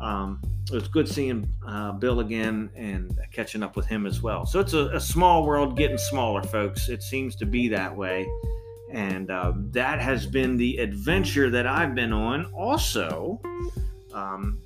um, 0.00 0.40
it 0.70 0.74
was 0.74 0.88
good 0.88 1.08
seeing 1.08 1.52
uh, 1.66 1.92
Bill 1.92 2.20
again 2.20 2.70
and 2.76 3.18
catching 3.32 3.62
up 3.62 3.76
with 3.76 3.86
him 3.86 4.06
as 4.06 4.22
well. 4.22 4.46
So 4.46 4.60
it's 4.60 4.74
a, 4.74 4.88
a, 4.88 5.00
small 5.00 5.44
world 5.44 5.76
getting 5.76 5.98
smaller, 5.98 6.42
folks. 6.42 6.88
It 6.88 7.02
seems 7.02 7.34
to 7.36 7.46
be 7.46 7.68
that 7.68 7.96
way. 7.96 8.28
And 8.92 9.30
uh, 9.30 9.52
that 9.72 10.00
has 10.00 10.26
been 10.26 10.56
the 10.56 10.78
adventure 10.78 11.50
that 11.50 11.66
I've 11.66 11.94
been 11.94 12.12
on. 12.12 12.46
Also, 12.52 13.40
um, 14.14 14.60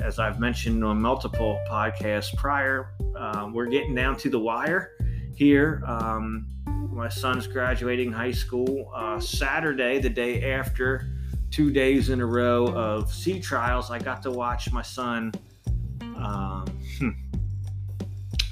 as 0.00 0.18
I've 0.18 0.40
mentioned 0.40 0.84
on 0.84 1.00
multiple 1.00 1.60
podcasts 1.68 2.34
prior, 2.36 2.90
uh, 3.16 3.50
we're 3.52 3.66
getting 3.66 3.94
down 3.94 4.16
to 4.18 4.30
the 4.30 4.38
wire 4.38 4.92
here. 5.34 5.82
Um, 5.86 6.46
my 6.90 7.08
son's 7.08 7.46
graduating 7.46 8.12
high 8.12 8.32
school 8.32 8.90
uh, 8.94 9.20
Saturday, 9.20 9.98
the 9.98 10.10
day 10.10 10.52
after 10.52 11.06
two 11.50 11.70
days 11.70 12.10
in 12.10 12.20
a 12.20 12.26
row 12.26 12.68
of 12.68 13.12
sea 13.12 13.40
trials. 13.40 13.90
I 13.90 13.98
got 13.98 14.22
to 14.22 14.30
watch 14.30 14.72
my 14.72 14.82
son. 14.82 15.32
Um, 16.00 16.64
hmm, 16.98 17.10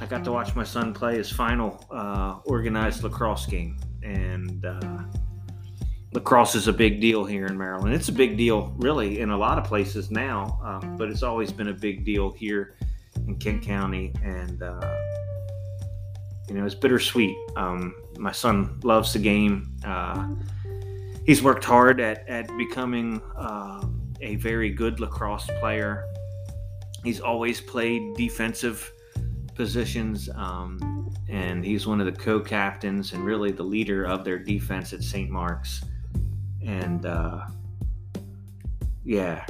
I 0.00 0.06
got 0.06 0.24
to 0.24 0.32
watch 0.32 0.54
my 0.54 0.64
son 0.64 0.94
play 0.94 1.16
his 1.16 1.30
final 1.30 1.84
uh, 1.90 2.38
organized 2.44 3.02
lacrosse 3.02 3.46
game, 3.46 3.78
and 4.02 4.64
uh, 4.64 5.02
lacrosse 6.12 6.54
is 6.54 6.68
a 6.68 6.72
big 6.72 7.00
deal 7.00 7.24
here 7.24 7.46
in 7.46 7.56
Maryland. 7.56 7.94
It's 7.94 8.08
a 8.08 8.12
big 8.12 8.36
deal, 8.36 8.74
really, 8.76 9.20
in 9.20 9.30
a 9.30 9.36
lot 9.36 9.58
of 9.58 9.64
places 9.64 10.10
now, 10.10 10.58
um, 10.62 10.96
but 10.96 11.10
it's 11.10 11.22
always 11.22 11.52
been 11.52 11.68
a 11.68 11.74
big 11.74 12.04
deal 12.04 12.32
here 12.32 12.76
in 13.26 13.36
Kent 13.36 13.62
County, 13.62 14.12
and 14.22 14.62
uh, 14.62 14.96
you 16.48 16.54
know, 16.54 16.64
it's 16.64 16.74
bittersweet. 16.74 17.36
Um, 17.56 17.94
my 18.18 18.32
son 18.32 18.80
loves 18.82 19.12
the 19.12 19.18
game. 19.18 19.76
He's 21.26 21.42
worked 21.42 21.64
hard 21.64 22.00
at, 22.00 22.26
at 22.28 22.56
becoming 22.56 23.20
uh, 23.36 23.84
a 24.20 24.36
very 24.36 24.70
good 24.70 25.00
lacrosse 25.00 25.48
player. 25.58 26.04
He's 27.02 27.20
always 27.20 27.60
played 27.60 28.14
defensive 28.14 28.92
positions, 29.56 30.28
um, 30.36 31.12
and 31.28 31.64
he's 31.64 31.84
one 31.84 31.98
of 31.98 32.06
the 32.06 32.12
co 32.12 32.38
captains 32.38 33.12
and 33.12 33.24
really 33.24 33.50
the 33.50 33.64
leader 33.64 34.04
of 34.04 34.24
their 34.24 34.38
defense 34.38 34.92
at 34.92 35.02
St. 35.02 35.28
Mark's. 35.28 35.84
And 36.64 37.04
uh, 37.06 37.46
yeah, 39.04 39.44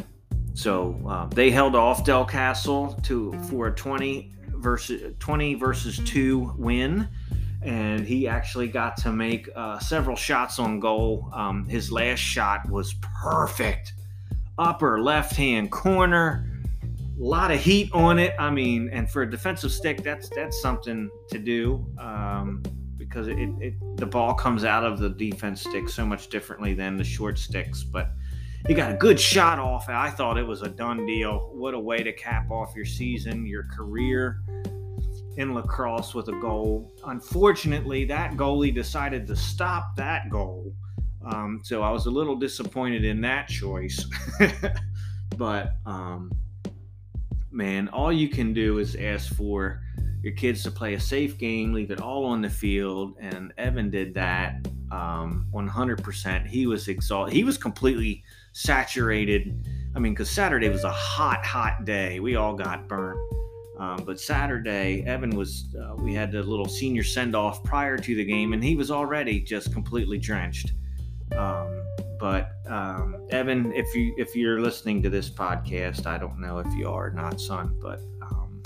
so 0.55 0.99
uh, 1.07 1.27
they 1.27 1.51
held 1.51 1.77
off 1.77 2.05
Delcastle 2.05 3.03
to 3.05 3.39
for 3.51 3.67
a 3.67 3.75
20 3.75 4.33
versus 4.55 5.15
20 5.19 5.55
versus 5.57 6.01
2 6.07 6.55
win 6.57 7.07
and 7.67 8.07
he 8.07 8.29
actually 8.29 8.69
got 8.69 8.97
to 8.97 9.13
make 9.13 9.49
uh, 9.57 9.79
several 9.79 10.17
shots 10.17 10.59
on 10.59 10.81
goal 10.81 11.29
um, 11.35 11.67
his 11.69 11.91
last 11.91 12.21
shot 12.21 12.69
was 12.71 12.95
perfect 13.21 13.93
upper 14.59 15.03
left 15.03 15.35
hand 15.35 15.71
corner 15.71 16.49
a 16.83 17.23
lot 17.23 17.51
of 17.51 17.61
heat 17.61 17.91
on 17.93 18.19
it 18.19 18.35
i 18.39 18.49
mean 18.51 18.89
and 18.93 19.11
for 19.11 19.23
a 19.23 19.31
defensive 19.31 19.73
stick 19.73 20.03
that's 20.03 20.29
that's 20.31 20.63
something 20.63 21.11
to 21.29 21.39
do 21.39 21.85
um, 21.99 22.63
because 22.97 23.29
it, 23.29 23.37
it 23.61 23.75
the 23.97 24.07
ball 24.07 24.33
comes 24.33 24.65
out 24.65 24.85
of 24.85 24.99
the 24.99 25.11
defense 25.11 25.61
stick 25.63 25.89
so 25.89 26.07
much 26.07 26.29
differently 26.29 26.73
than 26.73 26.97
the 26.97 27.05
short 27.05 27.39
sticks 27.39 27.83
but 27.83 28.11
he 28.67 28.75
got 28.75 28.91
a 28.91 28.97
good 28.97 29.21
shot 29.21 29.61
off. 29.61 29.89
I 29.89 30.11
thought 30.11 30.37
it 30.37 30.43
was 30.43 30.63
a 30.63 30.69
done 30.69 31.07
deal. 31.07 31.53
What 31.55 31.75
a 31.75 31.79
way 31.79 32.03
to 32.03 32.13
cap 32.13 32.51
off 32.51 32.75
your 32.75 32.85
season, 32.85 33.47
your 33.47 33.63
career 33.65 34.43
in 35.37 35.55
lacrosse 35.55 36.15
with 36.15 36.29
a 36.29 36.39
goal. 36.41 36.93
Unfortunately, 37.05 38.05
that 38.07 38.33
goalie 38.33 38.75
decided 38.75 39.27
to 39.27 39.37
stop 39.37 39.97
that 39.97 40.31
goal. 40.31 40.73
Um, 41.25 41.61
so 41.65 41.83
I 41.83 41.91
was 41.91 42.07
a 42.07 42.11
little 42.11 42.37
disappointed 42.37 43.05
in 43.05 43.21
that 43.23 43.49
choice. 43.49 44.07
but 45.37 45.75
um, 45.85 46.31
man, 47.51 47.89
all 47.89 48.13
you 48.13 48.29
can 48.29 48.53
do 48.53 48.79
is 48.79 48.97
ask 48.97 49.35
for 49.35 49.83
your 50.23 50.35
kids 50.35 50.63
to 50.63 50.71
play 50.71 50.95
a 50.95 51.01
safe 51.01 51.37
game, 51.39 51.73
leave 51.73 51.91
it 51.91 52.01
all 52.01 52.25
on 52.25 52.43
the 52.43 52.51
field. 52.51 53.15
And 53.21 53.53
Evan 53.59 53.91
did 53.91 54.15
that 54.15 54.67
um, 54.91 55.47
100%. 55.53 56.47
He 56.47 56.67
was 56.67 56.89
exhausted. 56.89 57.35
He 57.35 57.45
was 57.45 57.59
completely 57.59 58.23
saturated. 58.53 59.67
I 59.95 59.99
mean, 59.99 60.13
because 60.13 60.31
Saturday 60.31 60.69
was 60.69 60.85
a 60.85 60.93
hot, 60.93 61.45
hot 61.45 61.85
day. 61.85 62.21
We 62.21 62.37
all 62.37 62.55
got 62.55 62.89
burnt. 62.89 63.21
Um, 63.79 64.03
but 64.07 64.19
Saturday, 64.19 65.05
Evan 65.07 65.31
was, 65.31 65.75
uh, 65.79 65.95
we 65.97 66.15
had 66.15 66.35
a 66.35 66.43
little 66.43 66.69
senior 66.69 67.03
send 67.03 67.37
off 67.37 67.63
prior 67.63 67.99
to 67.99 68.15
the 68.15 68.25
game, 68.25 68.53
and 68.53 68.65
he 68.65 68.75
was 68.75 68.91
already 68.91 69.41
just 69.41 69.73
completely 69.73 70.19
drenched. 70.19 70.73
Um, 71.37 71.83
but 72.19 72.53
um, 72.67 73.27
Evan, 73.31 73.73
if 73.73 73.95
you 73.95 74.15
if 74.17 74.35
you're 74.35 74.61
listening 74.61 75.03
to 75.03 75.11
this 75.11 75.29
podcast, 75.29 76.07
I 76.07 76.17
don't 76.17 76.41
know 76.41 76.61
if 76.61 76.73
you 76.75 76.89
are 76.89 77.09
or 77.09 77.11
not, 77.11 77.41
son, 77.41 77.79
but 77.83 78.01
um, 78.23 78.63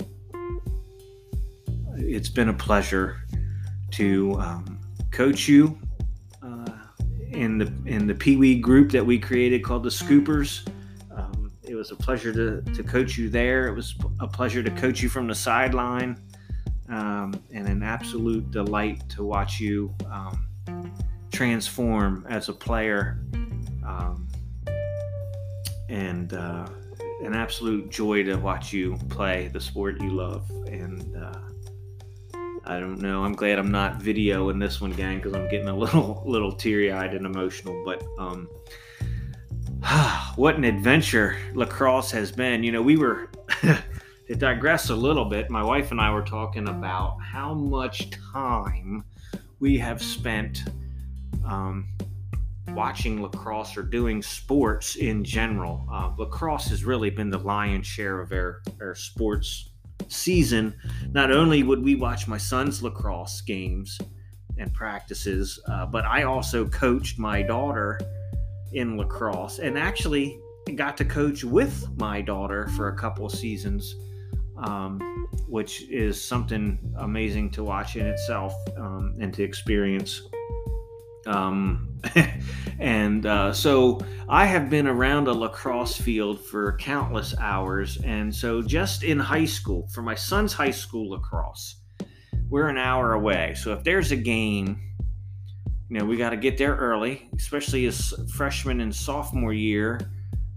it's 1.97 2.29
been 2.29 2.47
a 2.47 2.53
pleasure 2.53 3.17
to 3.91 4.39
um, 4.39 4.79
coach 5.11 5.49
you 5.49 5.77
in 7.33 7.57
the 7.57 7.71
in 7.85 8.07
the 8.07 8.15
Pee 8.15 8.35
Wee 8.35 8.59
group 8.59 8.91
that 8.91 9.05
we 9.05 9.17
created 9.17 9.63
called 9.63 9.83
the 9.83 9.89
Scoopers. 9.89 10.67
It 11.71 11.75
was 11.75 11.91
a 11.91 11.95
pleasure 11.95 12.33
to, 12.33 12.61
to 12.73 12.83
coach 12.83 13.17
you 13.17 13.29
there. 13.29 13.69
It 13.69 13.73
was 13.73 13.95
a 14.19 14.27
pleasure 14.27 14.61
to 14.61 14.69
coach 14.71 15.01
you 15.01 15.07
from 15.07 15.25
the 15.25 15.33
sideline, 15.33 16.21
um, 16.89 17.33
and 17.53 17.65
an 17.65 17.81
absolute 17.81 18.51
delight 18.51 19.07
to 19.11 19.23
watch 19.23 19.61
you 19.61 19.95
um, 20.11 20.91
transform 21.31 22.25
as 22.29 22.49
a 22.49 22.53
player, 22.53 23.23
um, 23.87 24.27
and 25.87 26.33
uh, 26.33 26.67
an 27.23 27.33
absolute 27.33 27.89
joy 27.89 28.21
to 28.23 28.35
watch 28.35 28.73
you 28.73 28.97
play 29.07 29.47
the 29.53 29.61
sport 29.61 30.01
you 30.01 30.09
love. 30.09 30.49
And 30.67 31.15
uh, 31.15 31.39
I 32.65 32.81
don't 32.81 32.99
know. 32.99 33.23
I'm 33.23 33.33
glad 33.33 33.57
I'm 33.59 33.71
not 33.71 34.01
video 34.01 34.49
in 34.49 34.59
this 34.59 34.81
one, 34.81 34.91
gang, 34.91 35.19
because 35.19 35.35
I'm 35.35 35.49
getting 35.49 35.69
a 35.69 35.77
little 35.77 36.21
little 36.27 36.51
teary 36.51 36.91
eyed 36.91 37.13
and 37.13 37.25
emotional. 37.25 37.81
But 37.85 38.03
um, 38.19 38.49
what 40.35 40.55
an 40.55 40.63
adventure 40.63 41.37
lacrosse 41.53 42.11
has 42.11 42.31
been. 42.31 42.63
You 42.63 42.71
know, 42.71 42.81
we 42.81 42.97
were 42.97 43.29
to 43.61 44.35
digress 44.35 44.89
a 44.89 44.95
little 44.95 45.25
bit. 45.25 45.49
My 45.49 45.63
wife 45.63 45.91
and 45.91 45.99
I 45.99 46.13
were 46.13 46.21
talking 46.21 46.67
about 46.67 47.17
how 47.21 47.53
much 47.53 48.09
time 48.33 49.03
we 49.59 49.77
have 49.77 50.01
spent 50.01 50.63
um, 51.45 51.87
watching 52.69 53.21
lacrosse 53.21 53.75
or 53.75 53.83
doing 53.83 54.21
sports 54.21 54.95
in 54.95 55.23
general. 55.23 55.85
Uh, 55.91 56.11
lacrosse 56.17 56.67
has 56.69 56.85
really 56.85 57.09
been 57.09 57.29
the 57.29 57.39
lion's 57.39 57.87
share 57.87 58.21
of 58.21 58.31
our, 58.31 58.61
our 58.79 58.95
sports 58.95 59.71
season, 60.07 60.73
not 61.11 61.31
only 61.31 61.63
would 61.63 61.83
we 61.83 61.95
watch 61.95 62.27
my 62.27 62.37
son's 62.37 62.81
lacrosse 62.83 63.41
games 63.41 63.99
and 64.57 64.73
practices, 64.73 65.59
uh, 65.67 65.85
but 65.85 66.05
I 66.05 66.23
also 66.23 66.67
coached 66.67 67.17
my 67.17 67.41
daughter 67.41 67.99
in 68.73 68.97
lacrosse 68.97 69.59
and 69.59 69.77
actually 69.77 70.39
got 70.75 70.95
to 70.97 71.05
coach 71.05 71.43
with 71.43 71.87
my 71.97 72.21
daughter 72.21 72.67
for 72.69 72.89
a 72.89 72.95
couple 72.95 73.25
of 73.25 73.31
seasons 73.31 73.95
um, 74.61 75.27
which 75.47 75.89
is 75.89 76.23
something 76.23 76.79
amazing 76.97 77.49
to 77.51 77.63
watch 77.63 77.95
in 77.95 78.05
itself 78.05 78.53
um, 78.77 79.15
and 79.19 79.33
to 79.33 79.43
experience. 79.43 80.21
Um, 81.25 81.99
and 82.79 83.25
uh, 83.25 83.53
so 83.53 83.99
I 84.29 84.45
have 84.45 84.69
been 84.69 84.87
around 84.87 85.27
a 85.27 85.33
lacrosse 85.33 85.97
field 85.97 86.39
for 86.39 86.77
countless 86.77 87.35
hours. 87.37 87.97
And 88.03 88.33
so, 88.33 88.61
just 88.61 89.03
in 89.03 89.19
high 89.19 89.45
school, 89.45 89.87
for 89.93 90.01
my 90.01 90.15
son's 90.15 90.53
high 90.53 90.71
school 90.71 91.11
lacrosse, 91.11 91.75
we're 92.49 92.69
an 92.69 92.77
hour 92.77 93.13
away. 93.13 93.53
So, 93.55 93.73
if 93.73 93.83
there's 93.83 94.11
a 94.11 94.15
game, 94.15 94.79
you 95.91 95.99
know, 95.99 96.05
we 96.05 96.15
got 96.15 96.29
to 96.29 96.37
get 96.37 96.57
there 96.57 96.75
early, 96.77 97.29
especially 97.35 97.83
his 97.83 98.13
freshman 98.33 98.79
and 98.79 98.95
sophomore 98.95 99.51
year, 99.51 99.99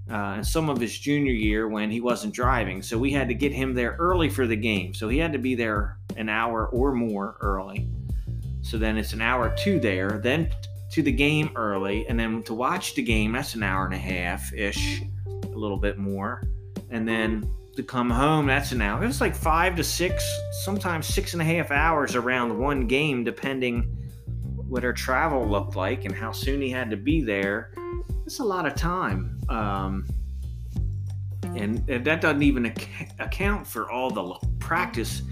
uh, 0.08 0.36
and 0.36 0.46
some 0.46 0.70
of 0.70 0.80
his 0.80 0.96
junior 0.96 1.32
year 1.32 1.66
when 1.68 1.90
he 1.90 2.00
wasn't 2.00 2.32
driving. 2.32 2.80
So, 2.82 2.96
we 2.96 3.10
had 3.10 3.26
to 3.26 3.34
get 3.34 3.50
him 3.50 3.74
there 3.74 3.96
early 3.98 4.28
for 4.28 4.46
the 4.46 4.54
game. 4.54 4.94
So, 4.94 5.08
he 5.08 5.18
had 5.18 5.32
to 5.32 5.40
be 5.40 5.56
there 5.56 5.98
an 6.16 6.28
hour 6.28 6.68
or 6.68 6.92
more 6.92 7.36
early. 7.40 7.88
So 8.62 8.78
then 8.78 8.96
it's 8.96 9.12
an 9.12 9.20
hour 9.20 9.54
to 9.64 9.78
there, 9.78 10.20
then 10.22 10.50
to 10.92 11.02
the 11.02 11.12
game 11.12 11.50
early, 11.54 12.06
and 12.08 12.18
then 12.18 12.42
to 12.44 12.54
watch 12.54 12.94
the 12.94 13.02
game, 13.02 13.32
that's 13.32 13.54
an 13.54 13.62
hour 13.62 13.84
and 13.84 13.92
a 13.92 13.98
half 13.98 14.54
ish, 14.54 15.02
a 15.26 15.58
little 15.58 15.76
bit 15.76 15.98
more. 15.98 16.42
And 16.90 17.06
then 17.06 17.50
to 17.76 17.82
come 17.82 18.08
home, 18.08 18.46
that's 18.46 18.72
an 18.72 18.80
hour. 18.80 19.02
It 19.02 19.06
was 19.06 19.20
like 19.20 19.34
five 19.34 19.76
to 19.76 19.84
six, 19.84 20.24
sometimes 20.64 21.06
six 21.06 21.34
and 21.34 21.42
a 21.42 21.44
half 21.44 21.70
hours 21.70 22.14
around 22.14 22.56
one 22.56 22.86
game, 22.86 23.24
depending 23.24 24.03
what 24.68 24.82
her 24.82 24.92
travel 24.92 25.46
looked 25.46 25.76
like 25.76 26.04
and 26.04 26.14
how 26.14 26.32
soon 26.32 26.60
he 26.60 26.70
had 26.70 26.90
to 26.90 26.96
be 26.96 27.22
there. 27.22 27.72
It's 28.26 28.40
a 28.40 28.44
lot 28.44 28.66
of 28.66 28.74
time. 28.74 29.38
Um, 29.48 30.06
and, 31.54 31.88
and 31.88 32.04
that 32.04 32.20
doesn't 32.20 32.42
even 32.42 32.66
ac- 32.66 33.08
account 33.18 33.66
for 33.66 33.90
all 33.90 34.10
the 34.10 34.34
practice 34.58 35.22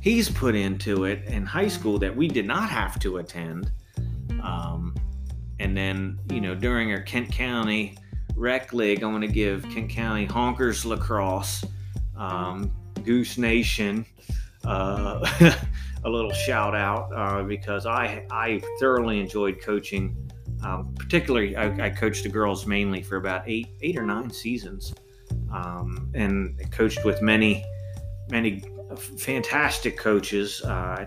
he's 0.00 0.28
put 0.28 0.54
into 0.54 1.04
it 1.04 1.24
in 1.24 1.46
high 1.46 1.66
school 1.66 1.98
that 1.98 2.14
we 2.14 2.28
did 2.28 2.46
not 2.46 2.68
have 2.68 2.98
to 3.00 3.16
attend. 3.16 3.72
Um, 4.42 4.94
and 5.58 5.74
then, 5.74 6.18
you 6.30 6.42
know, 6.42 6.54
during 6.54 6.92
our 6.92 7.00
Kent 7.00 7.32
County 7.32 7.96
Rec 8.36 8.72
League, 8.74 9.02
I 9.02 9.06
want 9.06 9.22
to 9.22 9.28
give 9.28 9.62
Kent 9.70 9.88
County 9.88 10.26
Honkers 10.26 10.84
Lacrosse, 10.84 11.64
um, 12.16 12.70
Goose 13.02 13.38
Nation, 13.38 14.04
uh, 14.64 15.26
a 16.04 16.10
little 16.10 16.32
shout 16.32 16.74
out 16.74 17.10
uh, 17.14 17.42
because 17.42 17.86
I, 17.86 18.24
I 18.30 18.62
thoroughly 18.78 19.20
enjoyed 19.20 19.60
coaching. 19.60 20.16
Um, 20.62 20.94
particularly, 20.98 21.56
I, 21.56 21.86
I, 21.86 21.90
coached 21.90 22.22
the 22.22 22.30
girls 22.30 22.66
mainly 22.66 23.02
for 23.02 23.16
about 23.16 23.42
eight 23.46 23.68
eight 23.82 23.98
or 23.98 24.06
nine 24.06 24.30
seasons, 24.30 24.94
um, 25.52 26.10
and 26.14 26.58
coached 26.70 27.04
with 27.04 27.20
many 27.20 27.64
many 28.30 28.62
fantastic 29.18 29.98
coaches. 29.98 30.62
Uh, 30.62 31.04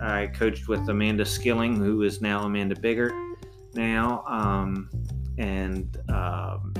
I, 0.00 0.30
coached 0.32 0.68
with 0.68 0.88
Amanda 0.88 1.24
Skilling, 1.24 1.76
who 1.76 2.02
is 2.02 2.20
now 2.20 2.44
Amanda 2.44 2.76
Biggert 2.76 3.12
now, 3.74 4.22
um, 4.26 4.90
and 5.38 5.96
um, 6.08 6.72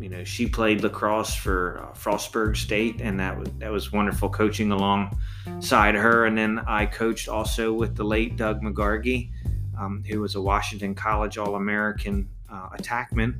you 0.00 0.08
know 0.08 0.24
she 0.24 0.46
played 0.46 0.82
lacrosse 0.82 1.34
for 1.34 1.80
uh, 1.82 1.94
Frostburg 1.94 2.56
State, 2.56 3.00
and 3.00 3.20
that 3.20 3.38
was 3.38 3.48
that 3.58 3.70
was 3.70 3.92
wonderful 3.92 4.28
coaching 4.28 4.72
alongside 4.72 5.94
her. 5.94 6.26
And 6.26 6.36
then 6.36 6.60
I 6.66 6.86
coached 6.86 7.28
also 7.28 7.72
with 7.72 7.96
the 7.96 8.04
late 8.04 8.36
Doug 8.36 8.62
McGargy, 8.62 9.30
um, 9.78 10.02
who 10.08 10.20
was 10.20 10.34
a 10.34 10.40
Washington 10.40 10.94
College 10.94 11.38
All 11.38 11.54
American 11.56 12.28
uh, 12.50 12.70
attackman 12.70 13.34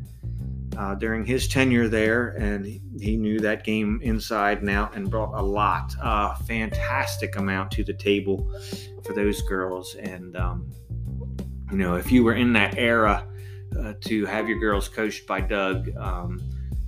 uh, 0.77 0.95
during 0.95 1.25
his 1.25 1.49
tenure 1.49 1.89
there, 1.89 2.29
and 2.31 2.65
he, 2.65 2.81
he, 2.99 3.17
knew 3.17 3.41
that 3.41 3.65
game 3.65 4.01
inside 4.03 4.61
and 4.61 4.71
out 4.71 4.95
and 4.95 5.11
brought 5.11 5.35
a 5.35 5.43
lot, 5.43 5.95
uh, 6.01 6.35
fantastic 6.35 7.37
amount 7.37 7.71
to 7.73 7.83
the 7.85 7.93
table 7.93 8.51
for 9.05 9.13
those 9.13 9.43
girls. 9.43 9.97
And, 9.97 10.37
um, 10.37 10.71
you 11.71 11.77
know, 11.77 11.97
if 11.97 12.13
you 12.13 12.23
were 12.23 12.35
in 12.35 12.53
that 12.53 12.79
era 12.79 13.27
uh, 13.79 13.95
to 14.03 14.27
have 14.27 14.49
your 14.49 14.59
girls 14.59 14.89
coached 14.89 15.27
by 15.27 15.41
Doug, 15.41 15.95
um, 15.97 16.41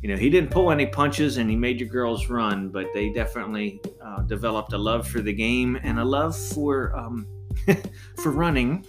you 0.02 0.08
know, 0.08 0.16
he 0.16 0.28
didn't 0.28 0.50
pull 0.50 0.72
any 0.72 0.86
punches 0.86 1.36
and 1.36 1.48
he 1.48 1.54
made 1.54 1.78
your 1.78 1.88
girls 1.88 2.28
run, 2.28 2.68
but 2.68 2.86
they 2.92 3.10
definitely 3.10 3.80
uh, 4.04 4.22
developed 4.22 4.72
a 4.72 4.78
love 4.78 5.06
for 5.06 5.20
the 5.20 5.32
game 5.32 5.78
and 5.82 5.98
a 5.98 6.04
love 6.04 6.36
for. 6.36 6.94
Um, 6.96 7.26
for 8.22 8.32
running, 8.32 8.84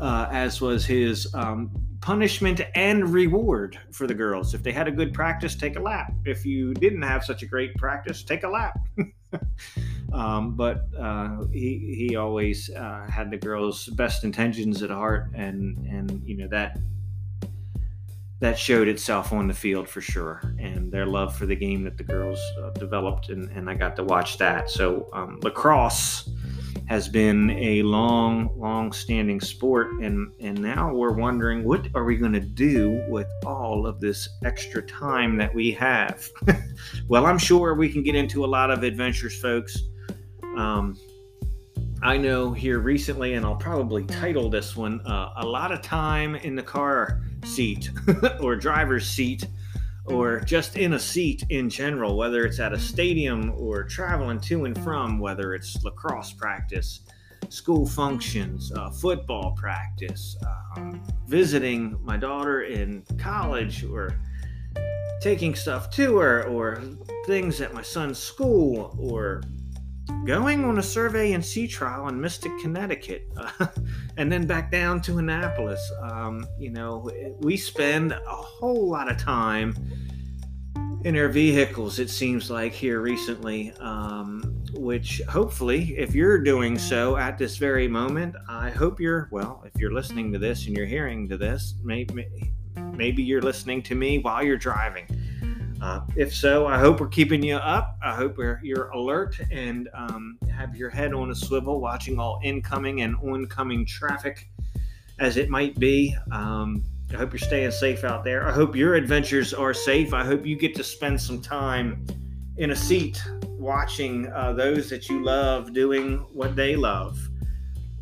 uh, 0.00 0.28
as 0.30 0.60
was 0.60 0.86
his 0.86 1.32
um, 1.34 1.68
punishment 2.00 2.60
and 2.74 3.12
reward 3.12 3.78
for 3.90 4.06
the 4.06 4.14
girls. 4.14 4.54
If 4.54 4.62
they 4.62 4.72
had 4.72 4.88
a 4.88 4.90
good 4.90 5.12
practice, 5.12 5.54
take 5.54 5.76
a 5.76 5.80
lap. 5.80 6.12
If 6.24 6.46
you 6.46 6.72
didn't 6.74 7.02
have 7.02 7.24
such 7.24 7.42
a 7.42 7.46
great 7.46 7.74
practice, 7.74 8.22
take 8.22 8.44
a 8.44 8.48
lap. 8.48 8.78
um, 10.12 10.54
but 10.56 10.86
uh, 10.98 11.44
he 11.52 12.06
he 12.08 12.16
always 12.16 12.70
uh, 12.70 13.06
had 13.10 13.30
the 13.30 13.36
girls' 13.36 13.86
best 13.88 14.24
intentions 14.24 14.82
at 14.82 14.90
heart, 14.90 15.30
and 15.34 15.78
and 15.86 16.22
you 16.24 16.36
know 16.36 16.48
that 16.48 16.78
that 18.40 18.58
showed 18.58 18.88
itself 18.88 19.32
on 19.32 19.46
the 19.46 19.54
field 19.54 19.88
for 19.88 20.00
sure, 20.00 20.42
and 20.58 20.90
their 20.90 21.06
love 21.06 21.36
for 21.36 21.46
the 21.46 21.56
game 21.56 21.84
that 21.84 21.96
the 21.96 22.04
girls 22.04 22.40
uh, 22.62 22.70
developed, 22.70 23.28
and, 23.28 23.50
and 23.50 23.68
I 23.68 23.74
got 23.74 23.96
to 23.96 24.04
watch 24.04 24.38
that. 24.38 24.70
So 24.70 25.08
um, 25.12 25.38
lacrosse 25.42 26.28
has 26.90 27.08
been 27.08 27.50
a 27.50 27.82
long, 27.82 28.50
long 28.58 28.90
standing 28.90 29.40
sport. 29.40 29.92
And, 30.02 30.32
and 30.40 30.60
now 30.60 30.92
we're 30.92 31.12
wondering 31.12 31.62
what 31.62 31.86
are 31.94 32.02
we 32.02 32.16
going 32.16 32.32
to 32.32 32.40
do 32.40 33.04
with 33.08 33.28
all 33.46 33.86
of 33.86 34.00
this 34.00 34.28
extra 34.44 34.82
time 34.82 35.36
that 35.36 35.54
we 35.54 35.70
have? 35.70 36.28
well, 37.08 37.26
I'm 37.26 37.38
sure 37.38 37.74
we 37.74 37.88
can 37.88 38.02
get 38.02 38.16
into 38.16 38.44
a 38.44 38.48
lot 38.48 38.72
of 38.72 38.82
adventures, 38.82 39.40
folks. 39.40 39.84
Um, 40.56 40.98
I 42.02 42.16
know 42.16 42.52
here 42.52 42.80
recently, 42.80 43.34
and 43.34 43.46
I'll 43.46 43.54
probably 43.54 44.04
title 44.04 44.50
this 44.50 44.74
one 44.74 45.00
uh, 45.06 45.34
A 45.36 45.46
Lot 45.46 45.70
of 45.70 45.82
Time 45.82 46.34
in 46.34 46.56
the 46.56 46.62
Car 46.62 47.20
Seat 47.44 47.90
or 48.40 48.56
Driver's 48.56 49.08
Seat 49.08 49.46
or 50.06 50.40
just 50.40 50.76
in 50.76 50.94
a 50.94 50.98
seat 50.98 51.44
in 51.50 51.68
general, 51.68 52.16
whether 52.16 52.44
it's 52.44 52.58
at 52.58 52.72
a 52.72 52.78
stadium 52.78 53.52
or 53.56 53.84
traveling 53.84 54.40
to 54.40 54.64
and 54.64 54.78
from, 54.82 55.18
whether 55.18 55.54
it's 55.54 55.82
lacrosse 55.84 56.32
practice, 56.32 57.00
school 57.48 57.86
functions, 57.86 58.72
uh, 58.72 58.90
football 58.90 59.52
practice, 59.56 60.36
um, 60.76 61.00
visiting 61.26 61.98
my 62.02 62.16
daughter 62.16 62.62
in 62.62 63.04
college, 63.18 63.84
or 63.84 64.18
taking 65.20 65.54
stuff 65.54 65.90
to 65.90 66.16
her, 66.18 66.44
or 66.44 66.82
things 67.26 67.60
at 67.60 67.74
my 67.74 67.82
son's 67.82 68.18
school, 68.18 68.96
or 68.98 69.42
going 70.24 70.64
on 70.64 70.78
a 70.78 70.82
survey 70.82 71.32
and 71.32 71.44
sea 71.44 71.66
trial 71.66 72.08
in 72.08 72.20
Mystic, 72.20 72.52
Connecticut, 72.60 73.28
uh, 73.36 73.66
and 74.16 74.30
then 74.30 74.46
back 74.46 74.70
down 74.70 75.00
to 75.02 75.18
Annapolis. 75.18 75.80
Um, 76.02 76.46
you 76.58 76.70
know, 76.70 77.10
we 77.40 77.56
spend 77.56 78.12
a 78.12 78.18
whole 78.26 78.88
lot 78.88 79.10
of 79.10 79.16
time 79.18 79.74
in 81.04 81.16
our 81.16 81.28
vehicles, 81.28 81.98
it 81.98 82.10
seems 82.10 82.50
like 82.50 82.72
here 82.72 83.00
recently, 83.00 83.72
um, 83.80 84.42
which 84.74 85.22
hopefully, 85.28 85.96
if 85.96 86.14
you're 86.14 86.38
doing 86.38 86.78
so 86.78 87.16
at 87.16 87.38
this 87.38 87.56
very 87.56 87.88
moment, 87.88 88.36
I 88.48 88.70
hope 88.70 89.00
you're, 89.00 89.28
well, 89.30 89.62
if 89.64 89.80
you're 89.80 89.92
listening 89.92 90.30
to 90.32 90.38
this 90.38 90.66
and 90.66 90.76
you're 90.76 90.86
hearing 90.86 91.28
to 91.30 91.38
this, 91.38 91.74
maybe, 91.82 92.28
maybe 92.92 93.22
you're 93.22 93.40
listening 93.40 93.82
to 93.84 93.94
me 93.94 94.18
while 94.18 94.42
you're 94.42 94.58
driving. 94.58 95.06
Uh, 95.80 96.00
if 96.14 96.34
so, 96.34 96.66
I 96.66 96.78
hope 96.78 97.00
we're 97.00 97.08
keeping 97.08 97.42
you 97.42 97.56
up. 97.56 97.96
I 98.02 98.14
hope 98.14 98.36
you're 98.62 98.88
alert 98.90 99.40
and 99.50 99.88
um, 99.94 100.38
have 100.54 100.76
your 100.76 100.90
head 100.90 101.14
on 101.14 101.30
a 101.30 101.34
swivel, 101.34 101.80
watching 101.80 102.18
all 102.18 102.38
incoming 102.42 103.00
and 103.00 103.16
oncoming 103.16 103.86
traffic 103.86 104.48
as 105.18 105.38
it 105.38 105.48
might 105.48 105.78
be. 105.78 106.14
Um, 106.32 106.84
I 107.12 107.16
hope 107.16 107.32
you're 107.32 107.38
staying 107.38 107.70
safe 107.70 108.04
out 108.04 108.24
there. 108.24 108.46
I 108.46 108.52
hope 108.52 108.76
your 108.76 108.94
adventures 108.94 109.54
are 109.54 109.72
safe. 109.72 110.12
I 110.12 110.24
hope 110.24 110.44
you 110.44 110.56
get 110.56 110.74
to 110.76 110.84
spend 110.84 111.20
some 111.20 111.40
time 111.40 112.06
in 112.58 112.72
a 112.72 112.76
seat 112.76 113.22
watching 113.42 114.30
uh, 114.32 114.52
those 114.52 114.90
that 114.90 115.08
you 115.08 115.24
love 115.24 115.72
doing 115.72 116.18
what 116.32 116.54
they 116.56 116.76
love. 116.76 117.18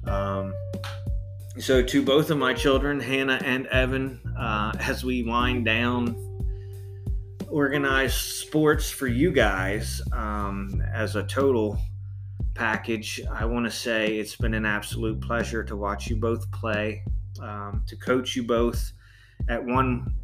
Um, 0.04 0.52
so, 1.58 1.82
to 1.82 2.02
both 2.02 2.30
of 2.30 2.38
my 2.38 2.54
children, 2.54 3.00
Hannah 3.00 3.40
and 3.44 3.66
Evan, 3.68 4.20
uh, 4.38 4.72
as 4.78 5.04
we 5.04 5.22
wind 5.22 5.64
down 5.64 6.27
organized 7.50 8.14
sports 8.14 8.90
for 8.90 9.06
you 9.06 9.32
guys 9.32 10.02
um, 10.12 10.82
as 10.92 11.16
a 11.16 11.22
total 11.24 11.78
package, 12.54 13.20
I 13.32 13.44
want 13.44 13.64
to 13.66 13.70
say 13.70 14.18
it's 14.18 14.36
been 14.36 14.54
an 14.54 14.66
absolute 14.66 15.20
pleasure 15.20 15.62
to 15.64 15.76
watch 15.76 16.08
you 16.08 16.16
both 16.16 16.50
play, 16.50 17.04
um, 17.40 17.84
to 17.86 17.96
coach 17.96 18.34
you 18.34 18.42
both 18.42 18.92
at 19.48 19.64
one 19.64 20.14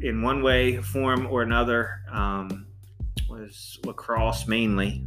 in 0.00 0.22
one 0.22 0.42
way, 0.42 0.78
form, 0.78 1.26
or 1.26 1.42
another. 1.42 2.00
Um, 2.10 2.66
was 3.28 3.78
lacrosse 3.84 4.48
mainly, 4.48 5.04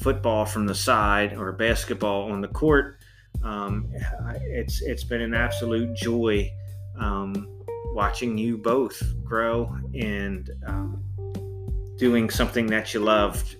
football 0.00 0.44
from 0.44 0.66
the 0.66 0.74
side, 0.74 1.36
or 1.36 1.52
basketball 1.52 2.32
on 2.32 2.40
the 2.40 2.48
court. 2.48 2.98
Um, 3.44 3.88
it's 4.42 4.82
it's 4.82 5.04
been 5.04 5.20
an 5.20 5.34
absolute 5.34 5.96
joy 5.96 6.50
um, 6.98 7.55
watching 7.94 8.36
you 8.38 8.58
both 8.58 9.02
grow 9.24 9.74
and 9.94 10.50
um, 10.66 11.02
doing 11.96 12.30
something 12.30 12.66
that 12.66 12.92
you 12.92 13.00
loved 13.00 13.56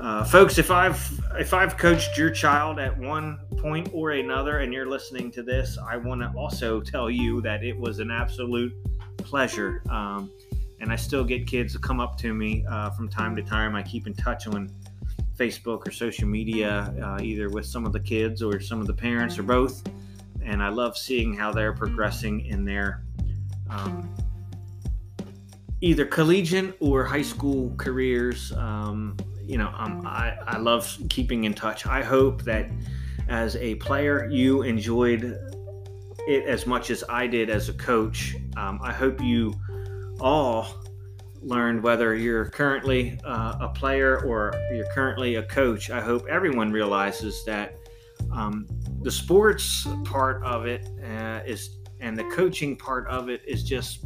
Uh, 0.00 0.24
folks, 0.24 0.56
if 0.56 0.70
I've 0.70 0.98
if 1.38 1.52
I've 1.52 1.76
coached 1.76 2.16
your 2.16 2.30
child 2.30 2.78
at 2.78 2.96
one 2.98 3.38
point 3.58 3.90
or 3.92 4.12
another, 4.12 4.60
and 4.60 4.72
you're 4.72 4.88
listening 4.88 5.30
to 5.32 5.42
this, 5.42 5.76
I 5.76 5.98
want 5.98 6.22
to 6.22 6.32
also 6.38 6.80
tell 6.80 7.10
you 7.10 7.42
that 7.42 7.62
it 7.62 7.78
was 7.78 7.98
an 7.98 8.10
absolute 8.10 8.72
pleasure. 9.18 9.82
Um, 9.90 10.30
and 10.80 10.90
I 10.90 10.96
still 10.96 11.22
get 11.22 11.46
kids 11.46 11.74
to 11.74 11.78
come 11.78 12.00
up 12.00 12.16
to 12.18 12.32
me 12.32 12.64
uh, 12.66 12.88
from 12.90 13.10
time 13.10 13.36
to 13.36 13.42
time. 13.42 13.76
I 13.76 13.82
keep 13.82 14.06
in 14.06 14.14
touch 14.14 14.46
on 14.46 14.70
Facebook 15.36 15.86
or 15.86 15.90
social 15.90 16.26
media, 16.26 16.94
uh, 17.04 17.18
either 17.22 17.50
with 17.50 17.66
some 17.66 17.84
of 17.84 17.92
the 17.92 18.00
kids 18.00 18.42
or 18.42 18.58
some 18.58 18.80
of 18.80 18.86
the 18.86 18.94
parents 18.94 19.38
or 19.38 19.42
both. 19.42 19.82
And 20.42 20.62
I 20.62 20.70
love 20.70 20.96
seeing 20.96 21.34
how 21.34 21.52
they're 21.52 21.74
progressing 21.74 22.46
in 22.46 22.64
their 22.64 23.04
um, 23.70 24.08
either 25.80 26.04
collegiate 26.04 26.76
or 26.80 27.04
high 27.04 27.22
school 27.22 27.74
careers. 27.76 28.52
Um, 28.52 29.16
you 29.42 29.58
know, 29.58 29.72
um, 29.76 30.06
I, 30.06 30.36
I 30.46 30.58
love 30.58 30.96
keeping 31.08 31.44
in 31.44 31.54
touch. 31.54 31.86
I 31.86 32.02
hope 32.02 32.42
that 32.42 32.70
as 33.28 33.56
a 33.56 33.76
player, 33.76 34.28
you 34.30 34.62
enjoyed 34.62 35.38
it 36.26 36.44
as 36.44 36.66
much 36.66 36.90
as 36.90 37.02
I 37.08 37.26
did 37.26 37.50
as 37.50 37.68
a 37.68 37.72
coach. 37.74 38.36
Um, 38.56 38.78
I 38.82 38.92
hope 38.92 39.20
you 39.20 39.54
all 40.20 40.84
learned 41.42 41.82
whether 41.82 42.14
you're 42.14 42.44
currently 42.44 43.18
uh, 43.24 43.56
a 43.60 43.68
player 43.68 44.20
or 44.24 44.52
you're 44.72 44.92
currently 44.92 45.36
a 45.36 45.42
coach. 45.42 45.90
I 45.90 46.00
hope 46.00 46.26
everyone 46.28 46.70
realizes 46.70 47.44
that 47.46 47.76
um, 48.32 48.66
the 49.02 49.10
sports 49.10 49.86
part 50.04 50.42
of 50.44 50.66
it 50.66 50.86
uh, 51.02 51.40
is, 51.46 51.79
and 52.00 52.18
the 52.18 52.24
coaching 52.24 52.76
part 52.76 53.06
of 53.08 53.28
it 53.28 53.42
is 53.46 53.62
just 53.62 54.04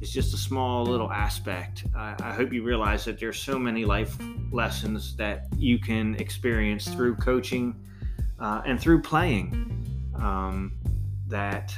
is 0.00 0.10
just 0.10 0.32
a 0.32 0.36
small 0.36 0.84
little 0.84 1.12
aspect. 1.12 1.84
I, 1.94 2.14
I 2.20 2.32
hope 2.32 2.52
you 2.52 2.62
realize 2.62 3.04
that 3.04 3.20
there's 3.20 3.38
so 3.38 3.58
many 3.58 3.84
life 3.84 4.16
lessons 4.50 5.14
that 5.16 5.46
you 5.56 5.78
can 5.78 6.14
experience 6.14 6.88
through 6.88 7.16
coaching 7.16 7.74
uh, 8.38 8.62
and 8.64 8.80
through 8.80 9.02
playing. 9.02 9.76
Um, 10.16 10.72
that 11.28 11.76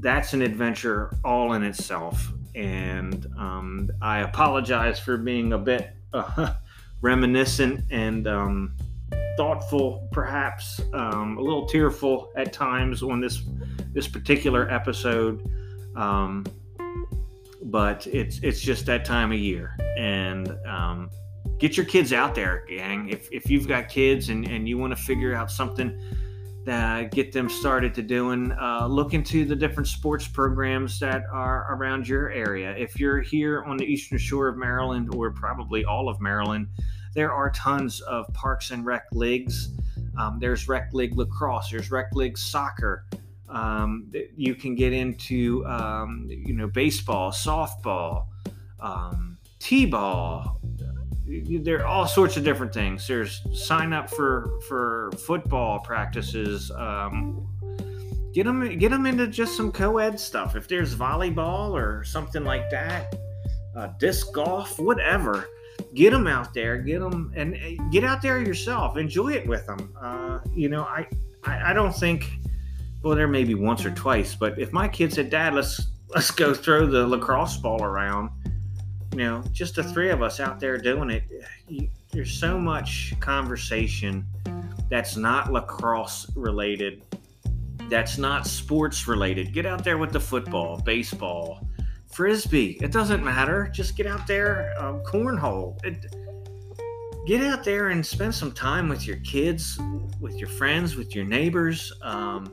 that's 0.00 0.32
an 0.32 0.42
adventure 0.42 1.16
all 1.24 1.52
in 1.52 1.62
itself. 1.62 2.32
And 2.54 3.26
um, 3.38 3.88
I 4.02 4.20
apologize 4.20 4.98
for 4.98 5.16
being 5.16 5.52
a 5.52 5.58
bit 5.58 5.94
uh, 6.12 6.54
reminiscent 7.00 7.84
and 7.90 8.26
um, 8.26 8.74
thoughtful, 9.36 10.08
perhaps 10.12 10.80
um, 10.92 11.38
a 11.38 11.40
little 11.40 11.66
tearful 11.66 12.30
at 12.36 12.52
times 12.52 13.02
on 13.02 13.20
this 13.20 13.42
this 13.92 14.08
particular 14.08 14.70
episode. 14.70 15.48
Um, 15.96 16.44
but 17.62 18.06
it's 18.06 18.38
it's 18.42 18.60
just 18.60 18.86
that 18.86 19.04
time 19.04 19.32
of 19.32 19.38
year. 19.38 19.76
And 19.98 20.56
um, 20.66 21.10
get 21.58 21.76
your 21.76 21.86
kids 21.86 22.12
out 22.12 22.34
there 22.34 22.64
gang. 22.68 23.08
If, 23.08 23.28
if 23.30 23.50
you've 23.50 23.68
got 23.68 23.88
kids 23.88 24.30
and, 24.30 24.46
and 24.48 24.68
you 24.68 24.78
want 24.78 24.96
to 24.96 25.02
figure 25.02 25.34
out 25.34 25.50
something 25.50 26.00
that 26.64 27.10
get 27.12 27.32
them 27.32 27.48
started 27.48 27.94
to 27.94 28.02
doing 28.02 28.52
uh, 28.52 28.86
look 28.86 29.14
into 29.14 29.44
the 29.44 29.56
different 29.56 29.86
sports 29.86 30.28
programs 30.28 30.98
that 31.00 31.24
are 31.32 31.74
around 31.74 32.06
your 32.06 32.30
area. 32.30 32.74
If 32.76 32.98
you're 32.98 33.20
here 33.20 33.62
on 33.64 33.76
the 33.76 33.84
eastern 33.84 34.18
shore 34.18 34.48
of 34.48 34.56
maryland 34.56 35.14
or 35.14 35.30
probably 35.30 35.84
all 35.84 36.08
of 36.08 36.20
maryland 36.20 36.68
there 37.14 37.32
are 37.32 37.50
tons 37.50 38.00
of 38.02 38.26
parks 38.34 38.70
and 38.70 38.84
rec 38.84 39.04
leagues. 39.12 39.70
Um, 40.18 40.38
there's 40.38 40.68
rec 40.68 40.92
league 40.92 41.16
lacrosse 41.16 41.70
there's 41.70 41.90
rec 41.90 42.14
league 42.14 42.36
soccer 42.36 43.06
um, 43.50 44.12
you 44.36 44.54
can 44.54 44.74
get 44.74 44.92
into 44.92 45.64
um, 45.66 46.26
you 46.28 46.54
know 46.54 46.68
baseball, 46.68 47.30
softball, 47.30 48.26
um, 48.80 49.38
t-ball. 49.58 50.60
There 51.26 51.80
are 51.80 51.86
all 51.86 52.06
sorts 52.06 52.36
of 52.36 52.44
different 52.44 52.74
things. 52.74 53.06
There's 53.06 53.42
sign 53.52 53.92
up 53.92 54.10
for 54.10 54.60
for 54.68 55.10
football 55.26 55.80
practices. 55.80 56.70
Um, 56.72 57.46
get 58.32 58.44
them 58.44 58.78
get 58.78 58.90
them 58.90 59.06
into 59.06 59.26
just 59.26 59.56
some 59.56 59.70
co-ed 59.70 60.18
stuff. 60.18 60.56
If 60.56 60.66
there's 60.66 60.94
volleyball 60.94 61.70
or 61.70 62.04
something 62.04 62.44
like 62.44 62.68
that, 62.70 63.14
uh, 63.76 63.88
disc 63.98 64.32
golf, 64.32 64.78
whatever 64.78 65.46
get 65.94 66.10
them 66.10 66.26
out 66.26 66.52
there 66.52 66.76
get 66.76 67.00
them 67.00 67.32
and 67.34 67.56
get 67.90 68.04
out 68.04 68.20
there 68.20 68.38
yourself 68.38 68.98
enjoy 68.98 69.32
it 69.32 69.46
with 69.46 69.66
them 69.66 69.94
uh, 70.00 70.38
you 70.54 70.68
know 70.68 70.82
I, 70.82 71.06
I, 71.44 71.70
I 71.70 71.72
don't 71.72 71.94
think 71.94 72.38
well, 73.02 73.16
there 73.16 73.28
may 73.28 73.44
be 73.44 73.54
once 73.54 73.84
or 73.84 73.90
twice, 73.90 74.34
but 74.34 74.58
if 74.58 74.72
my 74.72 74.88
kid 74.88 75.12
said, 75.12 75.30
"Dad, 75.30 75.54
let's 75.54 75.88
let's 76.08 76.30
go 76.30 76.52
throw 76.52 76.86
the 76.86 77.06
lacrosse 77.06 77.56
ball 77.56 77.82
around," 77.82 78.30
you 79.12 79.18
know, 79.18 79.42
just 79.52 79.76
the 79.76 79.84
three 79.84 80.10
of 80.10 80.22
us 80.22 80.40
out 80.40 80.60
there 80.60 80.78
doing 80.78 81.10
it, 81.10 81.24
you, 81.68 81.88
there's 82.12 82.32
so 82.32 82.58
much 82.58 83.14
conversation 83.20 84.26
that's 84.88 85.16
not 85.16 85.52
lacrosse 85.52 86.26
related, 86.34 87.02
that's 87.88 88.18
not 88.18 88.46
sports 88.46 89.06
related. 89.06 89.52
Get 89.52 89.66
out 89.66 89.84
there 89.84 89.98
with 89.98 90.12
the 90.12 90.20
football, 90.20 90.80
baseball, 90.80 91.66
frisbee. 92.10 92.78
It 92.82 92.92
doesn't 92.92 93.24
matter. 93.24 93.70
Just 93.72 93.96
get 93.96 94.06
out 94.06 94.26
there, 94.26 94.74
um, 94.78 95.00
cornhole. 95.04 95.78
It, 95.84 96.14
get 97.26 97.42
out 97.42 97.64
there 97.64 97.90
and 97.90 98.04
spend 98.04 98.34
some 98.34 98.52
time 98.52 98.88
with 98.88 99.06
your 99.06 99.18
kids, 99.18 99.78
with 100.20 100.36
your 100.36 100.48
friends, 100.48 100.96
with 100.96 101.14
your 101.14 101.24
neighbors. 101.24 101.92
Um, 102.02 102.52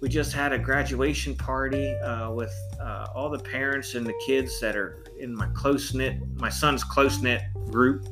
we 0.00 0.08
just 0.08 0.32
had 0.32 0.52
a 0.52 0.58
graduation 0.58 1.34
party 1.34 1.94
uh, 1.96 2.30
with 2.30 2.54
uh, 2.80 3.08
all 3.14 3.28
the 3.28 3.38
parents 3.38 3.94
and 3.94 4.06
the 4.06 4.14
kids 4.24 4.58
that 4.60 4.74
are 4.74 5.04
in 5.18 5.34
my 5.34 5.46
close 5.48 5.92
knit, 5.92 6.16
my 6.36 6.48
son's 6.48 6.82
close 6.82 7.20
knit 7.20 7.42
group. 7.70 8.06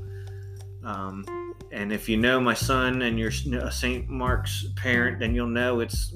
Um, 0.85 1.25
and 1.73 1.93
if 1.93 2.09
you 2.09 2.17
know 2.19 2.41
my 2.41 2.55
son 2.55 3.03
and 3.03 3.19
you're 3.19 3.33
a 3.61 3.73
St. 3.73 4.09
Mark's 4.09 4.67
parent, 4.77 5.19
then 5.19 5.35
you'll 5.35 5.47
know 5.47 5.81
it's 5.81 6.15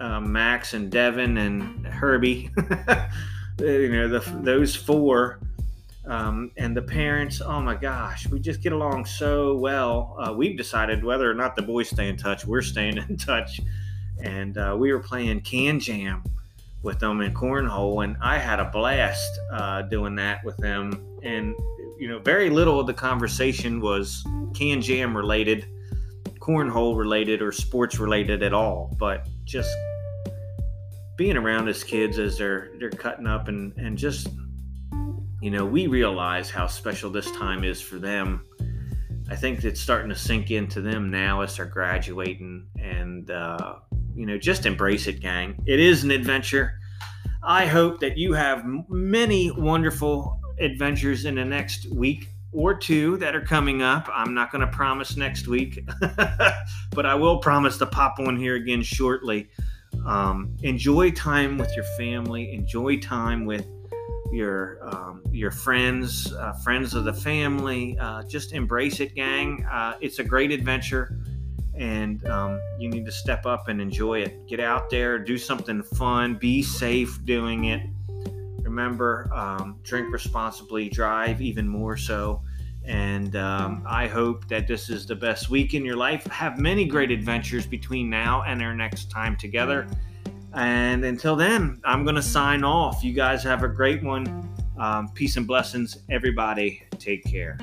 uh, 0.00 0.20
Max 0.20 0.72
and 0.72 0.90
Devin 0.90 1.36
and 1.36 1.86
Herbie. 1.86 2.50
you 3.58 3.92
know, 3.92 4.08
the, 4.08 4.20
those 4.42 4.74
four. 4.74 5.40
Um, 6.06 6.50
and 6.56 6.74
the 6.74 6.82
parents, 6.82 7.42
oh 7.42 7.60
my 7.60 7.76
gosh, 7.76 8.26
we 8.28 8.40
just 8.40 8.62
get 8.62 8.72
along 8.72 9.04
so 9.04 9.54
well. 9.56 10.16
Uh, 10.18 10.32
we've 10.32 10.56
decided 10.56 11.04
whether 11.04 11.30
or 11.30 11.34
not 11.34 11.56
the 11.56 11.62
boys 11.62 11.90
stay 11.90 12.08
in 12.08 12.16
touch, 12.16 12.46
we're 12.46 12.62
staying 12.62 12.96
in 12.96 13.16
touch 13.18 13.60
and 14.22 14.56
uh, 14.58 14.76
we 14.78 14.92
were 14.92 15.00
playing 15.00 15.40
KanJam 15.40 16.24
with 16.82 16.98
them 16.98 17.20
in 17.20 17.34
cornhole, 17.34 18.04
and 18.04 18.16
I 18.22 18.38
had 18.38 18.60
a 18.60 18.70
blast 18.70 19.38
uh, 19.52 19.82
doing 19.82 20.14
that 20.16 20.44
with 20.44 20.56
them. 20.58 21.18
And 21.22 21.54
you 21.98 22.08
know, 22.08 22.18
very 22.18 22.48
little 22.48 22.80
of 22.80 22.86
the 22.86 22.94
conversation 22.94 23.80
was 23.80 24.22
KanJam 24.52 25.14
related, 25.14 25.66
cornhole 26.38 26.96
related, 26.96 27.42
or 27.42 27.52
sports 27.52 27.98
related 27.98 28.42
at 28.42 28.54
all. 28.54 28.96
But 28.98 29.28
just 29.44 29.70
being 31.16 31.36
around 31.36 31.68
as 31.68 31.84
kids 31.84 32.18
as 32.18 32.38
they're 32.38 32.70
they're 32.78 32.90
cutting 32.90 33.26
up, 33.26 33.48
and 33.48 33.72
and 33.76 33.98
just 33.98 34.28
you 35.40 35.50
know, 35.50 35.64
we 35.64 35.86
realize 35.86 36.50
how 36.50 36.66
special 36.66 37.10
this 37.10 37.30
time 37.32 37.64
is 37.64 37.80
for 37.80 37.98
them. 37.98 38.44
I 39.30 39.36
think 39.36 39.64
it's 39.64 39.80
starting 39.80 40.10
to 40.10 40.16
sink 40.16 40.50
into 40.50 40.80
them 40.82 41.10
now 41.10 41.40
as 41.40 41.56
they're 41.56 41.64
graduating, 41.64 42.66
and 42.78 43.30
uh, 43.30 43.76
you 44.14 44.26
know, 44.26 44.38
just 44.38 44.66
embrace 44.66 45.06
it, 45.06 45.20
gang. 45.20 45.62
It 45.66 45.80
is 45.80 46.04
an 46.04 46.10
adventure. 46.10 46.78
I 47.42 47.66
hope 47.66 48.00
that 48.00 48.18
you 48.18 48.32
have 48.34 48.64
many 48.88 49.50
wonderful 49.50 50.38
adventures 50.58 51.24
in 51.24 51.36
the 51.36 51.44
next 51.44 51.90
week 51.90 52.28
or 52.52 52.74
two 52.74 53.16
that 53.18 53.34
are 53.34 53.40
coming 53.40 53.82
up. 53.82 54.08
I'm 54.12 54.34
not 54.34 54.50
going 54.50 54.60
to 54.60 54.66
promise 54.66 55.16
next 55.16 55.46
week, 55.46 55.82
but 56.90 57.06
I 57.06 57.14
will 57.14 57.38
promise 57.38 57.78
to 57.78 57.86
pop 57.86 58.18
on 58.18 58.36
here 58.36 58.56
again 58.56 58.82
shortly. 58.82 59.48
Um, 60.04 60.56
enjoy 60.62 61.12
time 61.12 61.58
with 61.58 61.74
your 61.74 61.84
family. 61.96 62.52
Enjoy 62.52 62.98
time 62.98 63.44
with 63.44 63.66
your 64.32 64.78
um, 64.82 65.22
your 65.32 65.50
friends, 65.50 66.32
uh, 66.32 66.52
friends 66.64 66.94
of 66.94 67.04
the 67.04 67.12
family. 67.12 67.98
Uh, 67.98 68.22
just 68.24 68.52
embrace 68.52 69.00
it, 69.00 69.14
gang. 69.14 69.64
Uh, 69.70 69.94
it's 70.00 70.18
a 70.18 70.24
great 70.24 70.50
adventure 70.52 71.18
and 71.80 72.24
um, 72.28 72.60
you 72.78 72.90
need 72.90 73.06
to 73.06 73.10
step 73.10 73.46
up 73.46 73.68
and 73.68 73.80
enjoy 73.80 74.20
it. 74.20 74.46
Get 74.46 74.60
out 74.60 74.90
there, 74.90 75.18
do 75.18 75.38
something 75.38 75.82
fun, 75.82 76.34
be 76.34 76.62
safe 76.62 77.24
doing 77.24 77.64
it. 77.64 77.80
Remember, 78.62 79.30
um, 79.34 79.78
drink 79.82 80.12
responsibly, 80.12 80.90
drive 80.90 81.40
even 81.40 81.66
more 81.66 81.96
so. 81.96 82.42
And 82.84 83.34
um, 83.34 83.82
I 83.86 84.06
hope 84.06 84.46
that 84.48 84.68
this 84.68 84.90
is 84.90 85.06
the 85.06 85.14
best 85.14 85.48
week 85.48 85.72
in 85.72 85.82
your 85.84 85.96
life. 85.96 86.26
Have 86.26 86.58
many 86.58 86.84
great 86.84 87.10
adventures 87.10 87.66
between 87.66 88.10
now 88.10 88.42
and 88.42 88.62
our 88.62 88.74
next 88.74 89.10
time 89.10 89.36
together. 89.36 89.88
And 90.52 91.04
until 91.04 91.34
then, 91.34 91.80
I'm 91.84 92.04
going 92.04 92.16
to 92.16 92.22
sign 92.22 92.62
off. 92.62 93.02
You 93.02 93.14
guys 93.14 93.42
have 93.44 93.62
a 93.62 93.68
great 93.68 94.02
one. 94.02 94.48
Um, 94.78 95.08
peace 95.14 95.38
and 95.38 95.46
blessings, 95.46 95.98
everybody. 96.10 96.82
Take 96.98 97.24
care. 97.24 97.58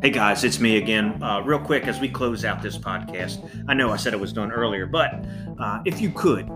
Hey 0.00 0.10
guys, 0.10 0.44
it's 0.44 0.60
me 0.60 0.76
again. 0.76 1.20
Uh, 1.20 1.40
real 1.40 1.58
quick, 1.58 1.88
as 1.88 1.98
we 1.98 2.08
close 2.08 2.44
out 2.44 2.62
this 2.62 2.78
podcast, 2.78 3.50
I 3.66 3.74
know 3.74 3.90
I 3.90 3.96
said 3.96 4.12
it 4.12 4.20
was 4.20 4.32
done 4.32 4.52
earlier, 4.52 4.86
but 4.86 5.24
uh, 5.58 5.80
if 5.84 6.00
you 6.00 6.10
could, 6.10 6.48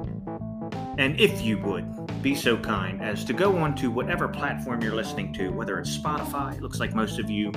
and 0.96 1.18
if 1.18 1.42
you 1.42 1.59
would, 1.59 2.22
be 2.22 2.37
so 2.37 2.57
kind 2.57 3.02
as 3.02 3.24
to 3.24 3.33
go 3.33 3.57
on 3.57 3.74
to 3.74 3.90
whatever 3.90 4.28
platform 4.28 4.81
you're 4.81 4.94
listening 4.94 5.33
to, 5.33 5.48
whether 5.48 5.81
it's 5.81 5.98
Spotify, 5.98 6.55
it 6.55 6.62
looks 6.62 6.78
like 6.78 6.94
most 6.94 7.18
of 7.18 7.28
you 7.28 7.50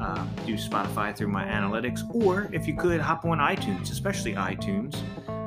uh, 0.00 0.26
do 0.46 0.54
Spotify 0.54 1.14
through 1.14 1.28
my 1.28 1.44
analytics, 1.44 2.00
or 2.14 2.48
if 2.50 2.66
you 2.66 2.74
could 2.74 2.98
hop 3.02 3.26
on 3.26 3.36
iTunes, 3.36 3.90
especially 3.90 4.32
iTunes. 4.32 4.96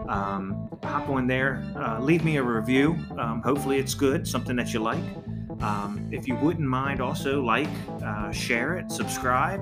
Um, 0.07 0.69
hop 0.83 1.09
on 1.09 1.25
there, 1.25 1.63
uh, 1.75 1.99
leave 1.99 2.23
me 2.23 2.37
a 2.37 2.43
review. 2.43 2.95
Um, 3.17 3.41
hopefully, 3.41 3.79
it's 3.79 3.95
good, 3.95 4.27
something 4.27 4.55
that 4.55 4.71
you 4.71 4.81
like. 4.81 5.03
Um, 5.61 6.07
if 6.11 6.27
you 6.27 6.35
wouldn't 6.35 6.67
mind, 6.67 7.01
also 7.01 7.43
like, 7.43 7.69
uh, 8.03 8.31
share 8.31 8.77
it, 8.77 8.91
subscribe. 8.91 9.59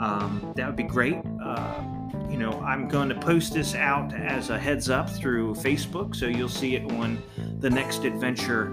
Um, 0.00 0.52
that 0.56 0.66
would 0.66 0.76
be 0.76 0.82
great. 0.82 1.18
Uh, 1.42 1.82
you 2.30 2.38
know, 2.38 2.52
I'm 2.60 2.88
going 2.88 3.08
to 3.08 3.14
post 3.14 3.52
this 3.52 3.74
out 3.74 4.14
as 4.14 4.50
a 4.50 4.58
heads 4.58 4.88
up 4.88 5.10
through 5.10 5.54
Facebook, 5.54 6.14
so 6.14 6.26
you'll 6.26 6.48
see 6.48 6.76
it 6.76 6.90
on 6.92 7.22
the 7.58 7.68
Next 7.68 8.04
Adventure 8.04 8.66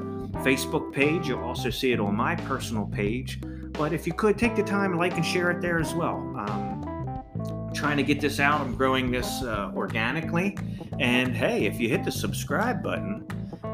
Facebook 0.44 0.94
page. 0.94 1.28
You'll 1.28 1.44
also 1.44 1.70
see 1.70 1.92
it 1.92 2.00
on 2.00 2.16
my 2.16 2.36
personal 2.36 2.86
page. 2.86 3.40
But 3.42 3.94
if 3.94 4.06
you 4.06 4.14
could 4.14 4.38
take 4.38 4.56
the 4.56 4.64
time, 4.64 4.96
like 4.98 5.16
and 5.16 5.26
share 5.26 5.52
it 5.52 5.62
there 5.62 5.80
as 5.80 5.94
well. 5.94 6.18
Um, 6.38 6.80
trying 7.74 7.98
to 7.98 8.04
get 8.04 8.20
this 8.20 8.40
out. 8.40 8.62
I'm 8.62 8.76
growing 8.76 9.12
this 9.12 9.42
uh, 9.44 9.72
organically. 9.76 10.58
And 11.00 11.36
hey, 11.36 11.66
if 11.66 11.80
you 11.80 11.90
hit 11.90 12.04
the 12.04 12.12
subscribe 12.12 12.84
button, 12.84 13.26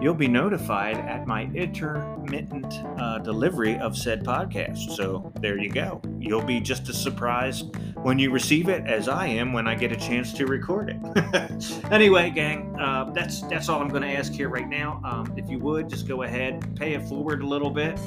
you'll 0.06 0.14
be 0.14 0.28
notified 0.28 0.98
at 0.98 1.26
my 1.26 1.50
intermittent 1.56 2.72
uh, 3.00 3.18
delivery 3.18 3.76
of 3.80 3.98
said 3.98 4.24
podcast. 4.24 4.96
So 4.96 5.34
there 5.40 5.58
you 5.58 5.68
go. 5.68 6.00
You'll 6.20 6.44
be 6.44 6.60
just 6.60 6.88
as 6.90 7.02
surprised 7.02 7.76
when 8.04 8.20
you 8.20 8.30
receive 8.30 8.70
it 8.70 8.86
as 8.86 9.10
I 9.10 9.26
am 9.26 9.52
when 9.52 9.68
I 9.68 9.74
get 9.74 9.92
a 9.92 9.96
chance 9.96 10.32
to 10.34 10.46
record 10.46 10.96
it. 10.96 11.84
anyway, 11.92 12.30
gang, 12.30 12.80
uh, 12.80 13.10
that's 13.16 13.42
that's 13.48 13.68
all 13.68 13.82
I'm 13.82 13.88
going 13.90 14.04
to 14.04 14.14
ask 14.14 14.32
here 14.32 14.48
right 14.48 14.70
now. 14.70 15.02
Um, 15.04 15.34
if 15.38 15.50
you 15.50 15.58
would 15.58 15.90
just 15.90 16.08
go 16.08 16.22
ahead, 16.22 16.76
pay 16.76 16.94
it 16.94 17.02
forward 17.08 17.42
a 17.42 17.48
little 17.48 17.72
bit, 17.72 18.00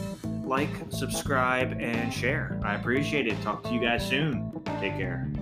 like, 0.44 0.70
subscribe, 0.90 1.78
and 1.80 2.14
share. 2.14 2.61
I 2.62 2.76
appreciate 2.76 3.26
it. 3.26 3.42
Talk 3.42 3.64
to 3.64 3.74
you 3.74 3.80
guys 3.80 4.08
soon. 4.08 4.52
Take 4.78 4.96
care. 4.96 5.32